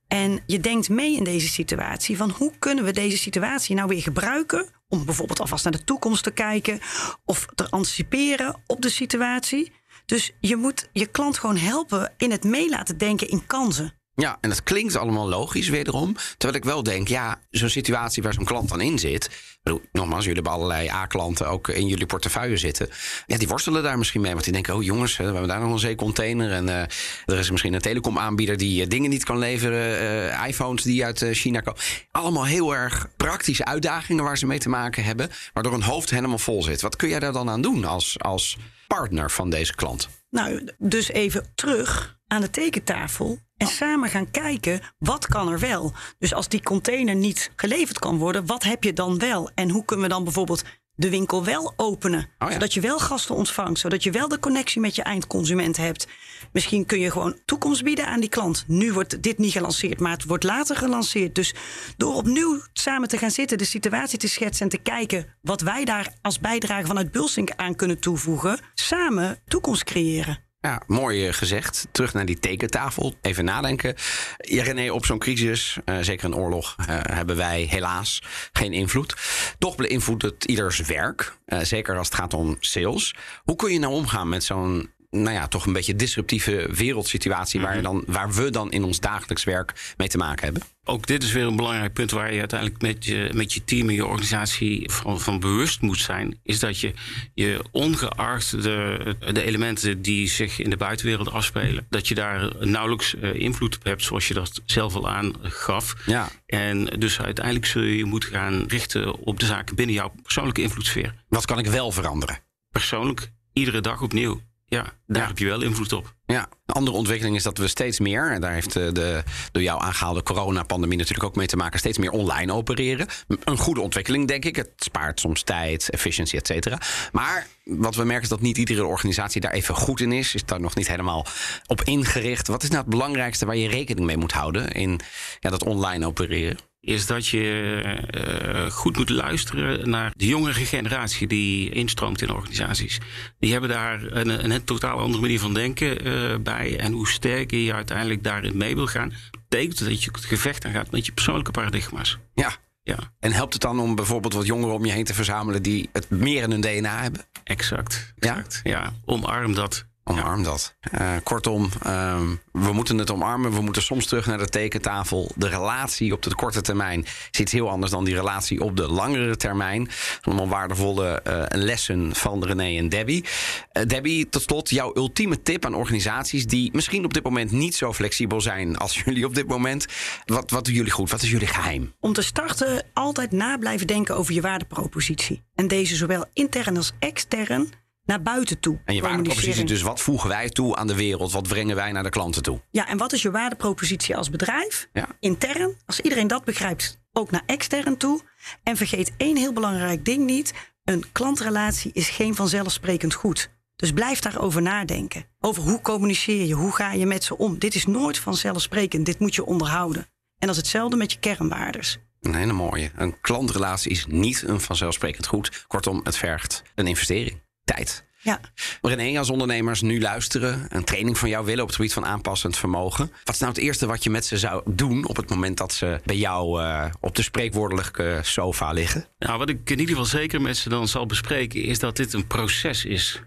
En 0.08 0.42
je 0.46 0.60
denkt 0.60 0.88
mee 0.88 1.16
in 1.16 1.24
deze 1.24 1.48
situatie 1.48 2.16
van 2.16 2.30
hoe 2.30 2.52
kunnen 2.58 2.84
we 2.84 2.92
deze 2.92 3.16
situatie 3.16 3.74
nou 3.74 3.88
weer 3.88 4.02
gebruiken 4.02 4.68
om 4.88 5.04
bijvoorbeeld 5.04 5.40
alvast 5.40 5.64
naar 5.64 5.72
de 5.72 5.84
toekomst 5.84 6.22
te 6.22 6.30
kijken 6.30 6.80
of 7.24 7.46
te 7.54 7.70
anticiperen 7.70 8.62
op 8.66 8.82
de 8.82 8.88
situatie. 8.88 9.72
Dus 10.06 10.32
je 10.40 10.56
moet 10.56 10.88
je 10.92 11.06
klant 11.06 11.38
gewoon 11.38 11.56
helpen 11.56 12.12
in 12.16 12.30
het 12.30 12.44
mee 12.44 12.68
laten 12.68 12.98
denken 12.98 13.28
in 13.28 13.46
kansen. 13.46 13.99
Ja, 14.20 14.38
en 14.40 14.48
dat 14.48 14.62
klinkt 14.62 14.96
allemaal 14.96 15.28
logisch 15.28 15.68
wederom. 15.68 16.16
Terwijl 16.36 16.62
ik 16.62 16.64
wel 16.64 16.82
denk, 16.82 17.08
ja, 17.08 17.38
zo'n 17.50 17.68
situatie 17.68 18.22
waar 18.22 18.32
zo'n 18.32 18.44
klant 18.44 18.68
dan 18.68 18.80
in 18.80 18.98
zit. 18.98 19.30
Bedoel, 19.62 19.80
nogmaals, 19.92 20.24
jullie 20.24 20.34
hebben 20.34 20.52
allerlei 20.52 20.88
A-klanten 20.88 21.48
ook 21.48 21.68
in 21.68 21.86
jullie 21.86 22.06
portefeuille 22.06 22.56
zitten. 22.56 22.88
Ja, 23.26 23.38
die 23.38 23.48
worstelen 23.48 23.82
daar 23.82 23.98
misschien 23.98 24.20
mee. 24.20 24.32
Want 24.32 24.44
die 24.44 24.52
denken, 24.52 24.74
oh 24.74 24.82
jongens, 24.82 25.16
we 25.16 25.24
hebben 25.24 25.48
daar 25.48 25.60
nog 25.60 25.72
een 25.72 25.78
zeecontainer. 25.78 26.52
En 26.52 26.66
uh, 26.66 26.80
er 27.26 27.38
is 27.38 27.50
misschien 27.50 27.74
een 27.74 27.80
telecomaanbieder 27.80 28.56
die 28.56 28.82
uh, 28.82 28.88
dingen 28.88 29.10
niet 29.10 29.24
kan 29.24 29.38
leveren. 29.38 30.02
Uh, 30.02 30.46
iPhones 30.46 30.82
die 30.82 31.04
uit 31.04 31.24
China 31.30 31.60
komen. 31.60 31.80
Allemaal 32.10 32.46
heel 32.46 32.74
erg 32.74 33.08
praktische 33.16 33.64
uitdagingen 33.64 34.24
waar 34.24 34.38
ze 34.38 34.46
mee 34.46 34.58
te 34.58 34.68
maken 34.68 35.04
hebben. 35.04 35.30
Waardoor 35.52 35.72
een 35.74 35.82
hoofd 35.82 36.10
helemaal 36.10 36.38
vol 36.38 36.62
zit. 36.62 36.80
Wat 36.80 36.96
kun 36.96 37.08
jij 37.08 37.18
daar 37.18 37.32
dan 37.32 37.50
aan 37.50 37.62
doen 37.62 37.84
als, 37.84 38.18
als 38.18 38.56
partner 38.86 39.30
van 39.30 39.50
deze 39.50 39.74
klant? 39.74 40.08
Nou, 40.30 40.68
dus 40.78 41.08
even 41.08 41.46
terug 41.54 42.18
aan 42.30 42.40
de 42.40 42.50
tekentafel 42.50 43.38
en 43.56 43.66
samen 43.66 44.08
gaan 44.08 44.30
kijken 44.30 44.80
wat 44.98 45.26
kan 45.26 45.48
er 45.48 45.58
wel. 45.58 45.92
Dus 46.18 46.34
als 46.34 46.48
die 46.48 46.62
container 46.62 47.14
niet 47.14 47.50
geleverd 47.56 47.98
kan 47.98 48.18
worden, 48.18 48.46
wat 48.46 48.62
heb 48.62 48.84
je 48.84 48.92
dan 48.92 49.18
wel? 49.18 49.50
En 49.54 49.70
hoe 49.70 49.84
kunnen 49.84 50.06
we 50.06 50.12
dan 50.12 50.24
bijvoorbeeld 50.24 50.64
de 50.94 51.10
winkel 51.10 51.44
wel 51.44 51.72
openen? 51.76 52.28
Oh 52.38 52.48
ja. 52.48 52.52
Zodat 52.52 52.74
je 52.74 52.80
wel 52.80 52.98
gasten 52.98 53.34
ontvangt, 53.34 53.78
zodat 53.78 54.02
je 54.02 54.10
wel 54.10 54.28
de 54.28 54.38
connectie 54.38 54.80
met 54.80 54.94
je 54.94 55.02
eindconsument 55.02 55.76
hebt. 55.76 56.06
Misschien 56.52 56.86
kun 56.86 57.00
je 57.00 57.10
gewoon 57.10 57.38
toekomst 57.44 57.82
bieden 57.82 58.06
aan 58.06 58.20
die 58.20 58.28
klant. 58.28 58.64
Nu 58.66 58.92
wordt 58.92 59.22
dit 59.22 59.38
niet 59.38 59.52
gelanceerd, 59.52 60.00
maar 60.00 60.12
het 60.12 60.24
wordt 60.24 60.44
later 60.44 60.76
gelanceerd. 60.76 61.34
Dus 61.34 61.54
door 61.96 62.14
opnieuw 62.14 62.60
samen 62.72 63.08
te 63.08 63.18
gaan 63.18 63.30
zitten, 63.30 63.58
de 63.58 63.64
situatie 63.64 64.18
te 64.18 64.28
schetsen 64.28 64.62
en 64.62 64.70
te 64.70 64.82
kijken 64.82 65.26
wat 65.42 65.60
wij 65.60 65.84
daar 65.84 66.14
als 66.22 66.40
bijdrage 66.40 66.86
vanuit 66.86 67.12
Bulsink 67.12 67.50
aan 67.56 67.74
kunnen 67.76 68.00
toevoegen, 68.00 68.60
samen 68.74 69.42
toekomst 69.46 69.84
creëren. 69.84 70.49
Ja, 70.62 70.82
mooi 70.86 71.26
eh, 71.26 71.34
gezegd. 71.34 71.86
Terug 71.92 72.14
naar 72.14 72.26
die 72.26 72.38
tekentafel. 72.38 73.14
Even 73.22 73.44
nadenken. 73.44 73.94
Ja, 74.36 74.62
René, 74.62 74.92
op 74.92 75.06
zo'n 75.06 75.18
crisis, 75.18 75.78
uh, 75.84 75.98
zeker 76.00 76.24
een 76.24 76.34
oorlog, 76.34 76.76
uh, 76.80 76.86
hebben 77.02 77.36
wij 77.36 77.62
helaas 77.62 78.22
geen 78.52 78.72
invloed. 78.72 79.14
Toch 79.58 79.76
beïnvloedt 79.76 80.22
het 80.22 80.44
ieders 80.44 80.78
werk. 80.78 81.38
Zeker 81.62 81.96
als 81.96 82.06
het 82.06 82.16
gaat 82.16 82.34
om 82.34 82.56
sales. 82.60 83.14
Hoe 83.44 83.56
kun 83.56 83.72
je 83.72 83.78
nou 83.78 83.92
omgaan 83.92 84.28
met 84.28 84.44
zo'n 84.44 84.90
nou 85.10 85.30
ja, 85.30 85.48
toch 85.48 85.66
een 85.66 85.72
beetje 85.72 85.96
disruptieve 85.96 86.68
wereldsituatie 86.72 87.60
waar, 87.60 87.76
je 87.76 87.82
dan, 87.82 88.02
waar 88.06 88.32
we 88.32 88.50
dan 88.50 88.70
in 88.70 88.84
ons 88.84 89.00
dagelijks 89.00 89.44
werk 89.44 89.94
mee 89.96 90.08
te 90.08 90.18
maken 90.18 90.44
hebben? 90.44 90.62
Ook 90.84 91.06
dit 91.06 91.22
is 91.22 91.32
weer 91.32 91.46
een 91.46 91.56
belangrijk 91.56 91.92
punt 91.92 92.10
waar 92.10 92.32
je 92.32 92.38
uiteindelijk 92.38 92.82
met 92.82 93.04
je, 93.04 93.30
met 93.34 93.52
je 93.52 93.64
team 93.64 93.88
en 93.88 93.94
je 93.94 94.06
organisatie 94.06 94.90
van, 94.90 95.20
van 95.20 95.40
bewust 95.40 95.80
moet 95.80 95.98
zijn. 95.98 96.38
Is 96.42 96.58
dat 96.58 96.80
je, 96.80 96.92
je 97.34 97.64
ongeacht 97.70 98.62
de, 98.62 99.16
de 99.32 99.42
elementen 99.42 100.02
die 100.02 100.28
zich 100.28 100.58
in 100.58 100.70
de 100.70 100.76
buitenwereld 100.76 101.30
afspelen, 101.30 101.86
dat 101.88 102.08
je 102.08 102.14
daar 102.14 102.66
nauwelijks 102.66 103.14
uh, 103.14 103.34
invloed 103.34 103.76
op 103.76 103.84
hebt, 103.84 104.02
zoals 104.02 104.28
je 104.28 104.34
dat 104.34 104.60
zelf 104.64 104.94
al 104.94 105.08
aangaf. 105.08 105.94
Ja. 106.06 106.28
En 106.46 106.84
dus 106.84 107.20
uiteindelijk 107.20 107.66
zul 107.66 107.82
je 107.82 107.96
je 107.96 108.04
moeten 108.04 108.30
gaan 108.30 108.64
richten 108.68 109.14
op 109.14 109.40
de 109.40 109.46
zaken 109.46 109.76
binnen 109.76 109.94
jouw 109.94 110.12
persoonlijke 110.22 110.62
invloedssfeer. 110.62 111.14
Wat 111.28 111.44
kan 111.44 111.58
ik 111.58 111.66
wel 111.66 111.92
veranderen? 111.92 112.38
Persoonlijk, 112.70 113.30
iedere 113.52 113.80
dag 113.80 114.02
opnieuw. 114.02 114.40
Ja, 114.70 114.82
daar 115.06 115.22
Ja. 115.22 115.26
heb 115.28 115.38
je 115.38 115.46
wel 115.46 115.62
invloed 115.62 115.92
op. 115.92 116.14
Ja, 116.26 116.48
een 116.66 116.74
andere 116.74 116.96
ontwikkeling 116.96 117.36
is 117.36 117.42
dat 117.42 117.58
we 117.58 117.68
steeds 117.68 117.98
meer, 118.00 118.30
en 118.32 118.40
daar 118.40 118.52
heeft 118.52 118.76
eh, 118.76 118.92
de 118.92 119.22
door 119.52 119.62
jou 119.62 119.82
aangehaalde 119.82 120.22
coronapandemie 120.22 120.98
natuurlijk 120.98 121.24
ook 121.24 121.36
mee 121.36 121.46
te 121.46 121.56
maken, 121.56 121.78
steeds 121.78 121.98
meer 121.98 122.10
online 122.10 122.52
opereren. 122.52 123.06
Een 123.44 123.56
goede 123.58 123.80
ontwikkeling, 123.80 124.28
denk 124.28 124.44
ik. 124.44 124.56
Het 124.56 124.70
spaart 124.76 125.20
soms 125.20 125.42
tijd, 125.42 125.90
efficiëntie, 125.90 126.38
et 126.38 126.46
cetera. 126.46 126.78
Maar 127.12 127.46
wat 127.64 127.94
we 127.94 128.04
merken 128.04 128.22
is 128.22 128.28
dat 128.28 128.40
niet 128.40 128.58
iedere 128.58 128.84
organisatie 128.84 129.40
daar 129.40 129.52
even 129.52 129.74
goed 129.74 130.00
in 130.00 130.12
is. 130.12 130.34
Is 130.34 130.44
daar 130.44 130.60
nog 130.60 130.74
niet 130.74 130.88
helemaal 130.88 131.26
op 131.66 131.82
ingericht. 131.82 132.46
Wat 132.46 132.62
is 132.62 132.68
nou 132.68 132.80
het 132.80 132.90
belangrijkste 132.90 133.46
waar 133.46 133.56
je 133.56 133.68
rekening 133.68 134.06
mee 134.06 134.16
moet 134.16 134.32
houden 134.32 134.72
in 134.72 135.00
ja, 135.40 135.50
dat 135.50 135.64
online 135.64 136.06
opereren? 136.06 136.58
Is 136.80 137.06
dat 137.06 137.26
je 137.26 137.82
uh, 138.14 138.70
goed 138.70 138.96
moet 138.96 139.08
luisteren 139.08 139.90
naar 139.90 140.12
de 140.16 140.26
jongere 140.26 140.64
generatie 140.64 141.26
die 141.26 141.70
instroomt 141.70 142.22
in 142.22 142.30
organisaties. 142.32 142.98
Die 143.38 143.52
hebben 143.52 143.70
daar 143.70 144.02
een, 144.02 144.50
een 144.50 144.64
totaal 144.64 144.98
andere 144.98 145.20
manier 145.20 145.40
van 145.40 145.54
denken 145.54 146.06
uh, 146.06 146.36
bij. 146.40 146.78
En 146.78 146.92
hoe 146.92 147.08
sterker 147.08 147.58
je 147.58 147.74
uiteindelijk 147.74 148.22
daarin 148.22 148.56
mee 148.56 148.74
wil 148.74 148.86
gaan, 148.86 149.12
betekent 149.48 149.84
dat 149.84 150.04
je 150.04 150.10
het 150.12 150.24
gevecht 150.24 150.64
aangaat 150.64 150.90
met 150.90 151.06
je 151.06 151.12
persoonlijke 151.12 151.50
paradigma's. 151.50 152.18
Ja. 152.34 152.56
Ja, 152.82 153.12
En 153.18 153.32
helpt 153.32 153.52
het 153.52 153.62
dan 153.62 153.80
om 153.80 153.94
bijvoorbeeld 153.94 154.32
wat 154.32 154.46
jongeren 154.46 154.74
om 154.74 154.84
je 154.84 154.92
heen 154.92 155.04
te 155.04 155.14
verzamelen 155.14 155.62
die 155.62 155.88
het 155.92 156.10
meer 156.10 156.42
in 156.42 156.50
hun 156.50 156.60
DNA 156.60 157.02
hebben? 157.02 157.20
exact. 157.44 158.12
exact. 158.18 158.60
Ja? 158.62 158.92
omarm 159.04 159.54
dat. 159.54 159.84
Omarm 160.10 160.42
dat. 160.42 160.74
Uh, 161.00 161.12
kortom, 161.22 161.70
uh, 161.86 162.20
we 162.52 162.72
moeten 162.72 162.98
het 162.98 163.10
omarmen. 163.10 163.52
We 163.52 163.60
moeten 163.60 163.82
soms 163.82 164.06
terug 164.06 164.26
naar 164.26 164.38
de 164.38 164.48
tekentafel. 164.48 165.30
De 165.36 165.48
relatie 165.48 166.12
op 166.12 166.22
de 166.22 166.34
korte 166.34 166.60
termijn 166.60 167.04
is 167.30 167.40
iets 167.40 167.52
heel 167.52 167.70
anders 167.70 167.90
dan 167.90 168.04
die 168.04 168.14
relatie 168.14 168.60
op 168.60 168.76
de 168.76 168.88
langere 168.88 169.36
termijn. 169.36 169.88
Allemaal 170.22 170.48
waardevolle 170.48 171.22
uh, 171.26 171.42
lessen 171.48 172.14
van 172.14 172.44
René 172.44 172.78
en 172.78 172.88
Debbie. 172.88 173.24
Uh, 173.72 173.82
Debbie, 173.86 174.28
tot 174.28 174.42
slot, 174.42 174.70
jouw 174.70 174.96
ultieme 174.96 175.42
tip 175.42 175.64
aan 175.64 175.74
organisaties 175.74 176.46
die 176.46 176.70
misschien 176.72 177.04
op 177.04 177.14
dit 177.14 177.22
moment 177.22 177.50
niet 177.50 177.74
zo 177.74 177.92
flexibel 177.92 178.40
zijn 178.40 178.76
als 178.76 179.00
jullie 179.04 179.26
op 179.26 179.34
dit 179.34 179.48
moment. 179.48 179.86
Wat, 180.24 180.50
wat 180.50 180.64
doen 180.64 180.74
jullie 180.74 180.92
goed? 180.92 181.10
Wat 181.10 181.22
is 181.22 181.30
jullie 181.30 181.46
geheim? 181.46 181.94
Om 182.00 182.12
te 182.12 182.22
starten, 182.22 182.86
altijd 182.92 183.32
na 183.32 183.58
blijven 183.58 183.86
denken 183.86 184.16
over 184.16 184.34
je 184.34 184.40
waardepropositie. 184.40 185.42
En 185.54 185.68
deze 185.68 185.96
zowel 185.96 186.24
intern 186.32 186.76
als 186.76 186.92
extern 186.98 187.72
naar 188.10 188.22
buiten 188.22 188.60
toe. 188.60 188.80
En 188.84 188.94
je 188.94 189.02
waardepropositie, 189.02 189.64
dus 189.64 189.82
wat 189.82 190.00
voegen 190.00 190.28
wij 190.28 190.48
toe 190.48 190.76
aan 190.76 190.86
de 190.86 190.94
wereld? 190.94 191.32
Wat 191.32 191.48
brengen 191.48 191.76
wij 191.76 191.92
naar 191.92 192.02
de 192.02 192.08
klanten 192.08 192.42
toe? 192.42 192.60
Ja, 192.70 192.88
en 192.88 192.98
wat 192.98 193.12
is 193.12 193.22
je 193.22 193.30
waardepropositie 193.30 194.16
als 194.16 194.30
bedrijf? 194.30 194.88
Ja. 194.92 195.08
Intern, 195.20 195.76
als 195.86 196.00
iedereen 196.00 196.26
dat 196.26 196.44
begrijpt, 196.44 196.98
ook 197.12 197.30
naar 197.30 197.42
extern 197.46 197.96
toe. 197.96 198.20
En 198.62 198.76
vergeet 198.76 199.12
één 199.16 199.36
heel 199.36 199.52
belangrijk 199.52 200.04
ding 200.04 200.26
niet. 200.26 200.54
Een 200.84 201.04
klantrelatie 201.12 201.90
is 201.94 202.08
geen 202.08 202.34
vanzelfsprekend 202.34 203.14
goed. 203.14 203.50
Dus 203.76 203.92
blijf 203.92 204.20
daarover 204.20 204.62
nadenken. 204.62 205.24
Over 205.40 205.62
hoe 205.62 205.80
communiceer 205.80 206.46
je, 206.46 206.54
hoe 206.54 206.72
ga 206.72 206.92
je 206.92 207.06
met 207.06 207.24
ze 207.24 207.38
om. 207.38 207.58
Dit 207.58 207.74
is 207.74 207.86
nooit 207.86 208.18
vanzelfsprekend, 208.18 209.06
dit 209.06 209.18
moet 209.18 209.34
je 209.34 209.44
onderhouden. 209.44 210.02
En 210.38 210.46
dat 210.46 210.50
is 210.50 210.56
hetzelfde 210.56 210.96
met 210.96 211.12
je 211.12 211.18
kernwaardes. 211.18 211.98
Een 212.20 212.34
hele 212.34 212.52
mooie. 212.52 212.90
Een 212.96 213.20
klantrelatie 213.20 213.90
is 213.90 214.06
niet 214.06 214.42
een 214.46 214.60
vanzelfsprekend 214.60 215.26
goed. 215.26 215.64
Kortom, 215.66 216.00
het 216.04 216.16
vergt 216.16 216.62
een 216.74 216.86
investering. 216.86 217.40
Tijd. 217.74 218.04
Ja. 218.22 218.40
René, 218.82 219.18
als 219.18 219.30
ondernemers 219.30 219.80
nu 219.80 220.00
luisteren, 220.00 220.66
een 220.68 220.84
training 220.84 221.18
van 221.18 221.28
jou 221.28 221.44
willen 221.44 221.62
op 221.62 221.66
het 221.66 221.76
gebied 221.76 221.92
van 221.92 222.04
aanpassend 222.06 222.56
vermogen. 222.56 223.12
Wat 223.24 223.34
is 223.34 223.40
nou 223.40 223.52
het 223.52 223.62
eerste 223.62 223.86
wat 223.86 224.04
je 224.04 224.10
met 224.10 224.26
ze 224.26 224.38
zou 224.38 224.62
doen 224.66 225.06
op 225.06 225.16
het 225.16 225.30
moment 225.30 225.58
dat 225.58 225.72
ze 225.72 226.00
bij 226.04 226.16
jou 226.16 226.62
uh, 226.62 226.84
op 227.00 227.16
de 227.16 227.22
spreekwoordelijke 227.22 228.20
sofa 228.22 228.72
liggen? 228.72 229.06
Nou, 229.18 229.38
wat 229.38 229.48
ik 229.48 229.70
in 229.70 229.78
ieder 229.78 229.88
geval 229.88 230.04
zeker 230.04 230.40
met 230.40 230.56
ze 230.56 230.68
dan 230.68 230.88
zal 230.88 231.06
bespreken, 231.06 231.62
is 231.62 231.78
dat 231.78 231.96
dit 231.96 232.12
een 232.12 232.26
proces 232.26 232.84
is. 232.84 233.22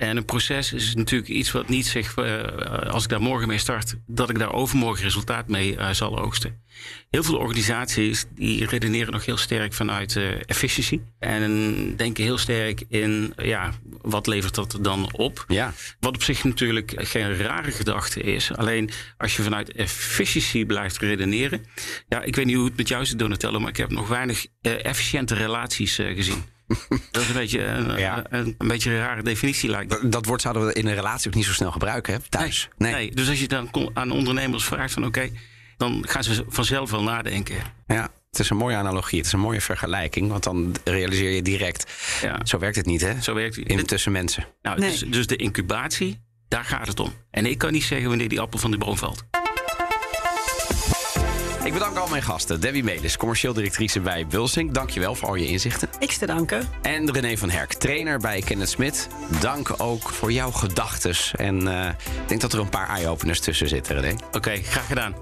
En 0.00 0.16
een 0.16 0.24
proces 0.24 0.72
is 0.72 0.94
natuurlijk 0.94 1.30
iets 1.30 1.52
wat 1.52 1.68
niet 1.68 1.86
zegt, 1.86 2.18
uh, 2.18 2.42
als 2.90 3.02
ik 3.02 3.08
daar 3.08 3.20
morgen 3.20 3.48
mee 3.48 3.58
start, 3.58 3.94
dat 4.06 4.30
ik 4.30 4.38
daar 4.38 4.52
overmorgen 4.52 5.04
resultaat 5.04 5.48
mee 5.48 5.76
uh, 5.76 5.90
zal 5.90 6.18
oogsten. 6.18 6.62
Heel 7.10 7.22
veel 7.22 7.36
organisaties 7.36 8.24
die 8.34 8.66
redeneren 8.66 9.12
nog 9.12 9.24
heel 9.24 9.36
sterk 9.36 9.72
vanuit 9.72 10.14
uh, 10.14 10.30
efficiëntie. 10.46 11.02
En 11.18 11.96
denken 11.96 12.24
heel 12.24 12.38
sterk 12.38 12.82
in, 12.88 13.32
ja, 13.36 13.72
wat 14.00 14.26
levert 14.26 14.54
dat 14.54 14.78
dan 14.80 15.12
op? 15.12 15.44
Ja. 15.48 15.72
Wat 15.98 16.14
op 16.14 16.22
zich 16.22 16.44
natuurlijk 16.44 16.92
geen 16.96 17.36
rare 17.36 17.70
gedachte 17.70 18.20
is. 18.20 18.52
Alleen 18.54 18.90
als 19.18 19.36
je 19.36 19.42
vanuit 19.42 19.72
efficiëntie 19.72 20.66
blijft 20.66 20.98
redeneren. 20.98 21.64
Ja, 22.08 22.22
ik 22.22 22.36
weet 22.36 22.46
niet 22.46 22.56
hoe 22.56 22.64
het 22.64 22.76
met 22.76 22.88
jou 22.88 23.06
zit, 23.06 23.18
Donatello, 23.18 23.60
maar 23.60 23.70
ik 23.70 23.76
heb 23.76 23.90
nog 23.90 24.08
weinig 24.08 24.46
efficiënte 24.60 25.34
relaties 25.34 25.94
gezien. 25.94 26.44
Dat 27.10 27.22
is 27.22 27.28
een 27.28 27.34
beetje 27.34 27.64
een, 27.64 27.98
Ja. 27.98 28.24
een, 28.30 28.54
een 28.58 28.68
beetje 28.68 28.90
een 28.90 28.98
rare 28.98 29.22
definitie 29.22 29.70
lijkt. 29.70 30.02
me. 30.02 30.08
Dat 30.08 30.26
woord 30.26 30.40
zouden 30.40 30.66
we 30.66 30.72
in 30.72 30.86
een 30.86 30.94
relatie 30.94 31.28
ook 31.28 31.34
niet 31.34 31.44
zo 31.44 31.52
snel 31.52 31.70
gebruiken, 31.70 32.14
hè? 32.14 32.18
Thuis. 32.28 32.68
Nee. 32.76 32.92
nee. 32.92 33.10
Dus 33.14 33.28
als 33.28 33.40
je 33.40 33.48
dan 33.48 33.90
aan 33.94 34.10
ondernemers 34.10 34.64
vraagt 34.64 34.92
van 34.92 35.04
oké, 35.06 35.30
dan 35.76 36.04
gaan 36.08 36.24
ze 36.24 36.44
vanzelf 36.48 36.90
wel 36.90 37.02
nadenken. 37.02 37.56
Ja. 37.86 38.08
Het 38.30 38.38
is 38.40 38.50
een 38.50 38.56
mooie 38.56 38.76
analogie, 38.76 39.18
het 39.18 39.26
is 39.26 39.32
een 39.32 39.40
mooie 39.40 39.60
vergelijking, 39.60 40.30
want 40.30 40.44
dan 40.44 40.74
realiseer 40.84 41.30
je 41.30 41.42
direct. 41.42 41.92
Ja. 42.22 42.38
Zo 42.44 42.58
werkt 42.58 42.76
het 42.76 42.86
niet, 42.86 43.00
hè? 43.00 43.20
Zo 43.22 43.34
werkt 43.34 43.56
het. 43.56 43.68
In, 43.68 43.86
tussen 43.86 44.12
mensen. 44.12 44.46
Nou, 44.62 44.78
Nee. 44.80 44.90
dus, 44.90 45.00
dus 45.00 45.26
de 45.26 45.36
incubatie, 45.36 46.20
daar 46.48 46.64
gaat 46.64 46.86
het 46.86 47.00
om. 47.00 47.12
En 47.30 47.46
ik 47.46 47.58
kan 47.58 47.72
niet 47.72 47.84
zeggen 47.84 48.08
wanneer 48.08 48.28
die 48.28 48.40
appel 48.40 48.58
van 48.58 48.70
de 48.70 48.78
boom 48.78 48.96
valt. 48.96 49.24
Ik 51.70 51.76
bedank 51.76 51.96
al 51.96 52.08
mijn 52.08 52.22
gasten. 52.22 52.60
Debbie 52.60 52.84
Melis, 52.84 53.16
commercieel 53.16 53.52
directrice 53.52 54.00
bij 54.00 54.26
Bulsink. 54.26 54.74
Dankjewel 54.74 55.14
voor 55.14 55.28
al 55.28 55.34
je 55.34 55.46
inzichten. 55.46 55.88
Niks 56.00 56.18
te 56.18 56.26
danken. 56.26 56.68
En 56.82 57.12
René 57.12 57.36
van 57.36 57.50
Herk, 57.50 57.72
trainer 57.72 58.18
bij 58.18 58.40
Kenneth 58.40 58.68
Smit. 58.68 59.08
Dank 59.40 59.74
ook 59.76 60.08
voor 60.08 60.32
jouw 60.32 60.50
gedachtes. 60.50 61.32
En 61.36 61.68
eh, 61.68 61.88
ik 62.22 62.28
denk 62.28 62.40
dat 62.40 62.52
er 62.52 62.58
een 62.58 62.68
paar 62.68 62.88
eye-openers 62.88 63.40
tussen 63.40 63.68
zitten, 63.68 64.00
René. 64.00 64.16
Oké, 64.32 64.56
graag 64.62 64.86
gedaan. 64.86 65.14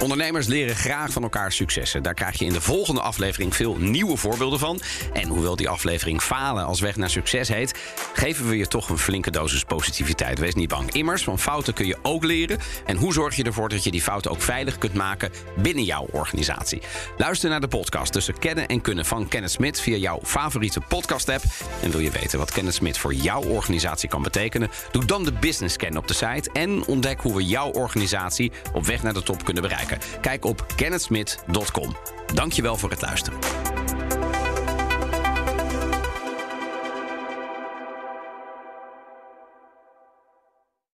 Ondernemers 0.00 0.46
leren 0.46 0.76
graag 0.76 1.10
van 1.12 1.22
elkaar 1.22 1.52
successen. 1.52 2.02
Daar 2.02 2.14
krijg 2.14 2.38
je 2.38 2.44
in 2.44 2.52
de 2.52 2.60
volgende 2.60 3.00
aflevering 3.00 3.56
veel 3.56 3.76
nieuwe 3.76 4.16
voorbeelden 4.16 4.58
van. 4.58 4.80
En 5.12 5.28
hoewel 5.28 5.56
die 5.56 5.68
aflevering 5.68 6.20
Falen 6.22 6.64
als 6.64 6.80
weg 6.80 6.96
naar 6.96 7.10
succes 7.10 7.48
heet, 7.48 7.78
geven 8.12 8.48
we 8.48 8.56
je 8.56 8.66
toch 8.66 8.88
een 8.88 8.98
flinke 8.98 9.30
dosis 9.30 9.64
positiviteit. 9.64 10.38
Wees 10.38 10.54
niet 10.54 10.68
bang. 10.68 10.92
Immers, 10.92 11.22
van 11.22 11.38
fouten 11.38 11.74
kun 11.74 11.86
je 11.86 11.96
ook 12.02 12.24
leren. 12.24 12.58
En 12.86 12.96
hoe 12.96 13.12
zorg 13.12 13.36
je 13.36 13.42
ervoor 13.42 13.68
dat 13.68 13.84
je 13.84 13.90
die 13.90 14.02
fouten 14.02 14.30
ook 14.30 14.42
veilig 14.42 14.78
kunt 14.78 14.94
maken 14.94 15.30
binnen 15.56 15.84
jouw 15.84 16.06
organisatie? 16.12 16.82
Luister 17.16 17.50
naar 17.50 17.60
de 17.60 17.68
podcast 17.68 18.12
tussen 18.12 18.38
kennen 18.38 18.66
en 18.66 18.80
kunnen 18.80 19.04
van 19.04 19.28
Kenneth 19.28 19.50
Smit 19.50 19.80
via 19.80 19.96
jouw 19.96 20.20
favoriete 20.22 20.80
podcast-app. 20.88 21.42
En 21.82 21.90
wil 21.90 22.00
je 22.00 22.10
weten 22.10 22.38
wat 22.38 22.52
Kenneth 22.52 22.74
Smit 22.74 22.98
voor 22.98 23.14
jouw 23.14 23.42
organisatie 23.42 24.08
kan 24.08 24.22
betekenen? 24.22 24.70
Doe 24.90 25.04
dan 25.04 25.24
de 25.24 25.32
business 25.32 25.74
scan 25.74 25.96
op 25.96 26.08
de 26.08 26.14
site 26.14 26.50
en 26.52 26.86
ontdek 26.86 27.20
hoe 27.20 27.34
we 27.34 27.44
jouw 27.44 27.70
organisatie 27.70 28.52
op 28.72 28.86
weg 28.86 29.02
naar 29.02 29.14
de 29.14 29.22
top 29.22 29.44
kunnen 29.44 29.62
bereiken. 29.62 29.87
Kijk 30.20 30.44
op 30.44 30.66
kennethsmit.com. 30.76 31.96
Dankjewel 32.34 32.76
voor 32.76 32.90
het 32.90 33.02
luisteren. 33.02 33.38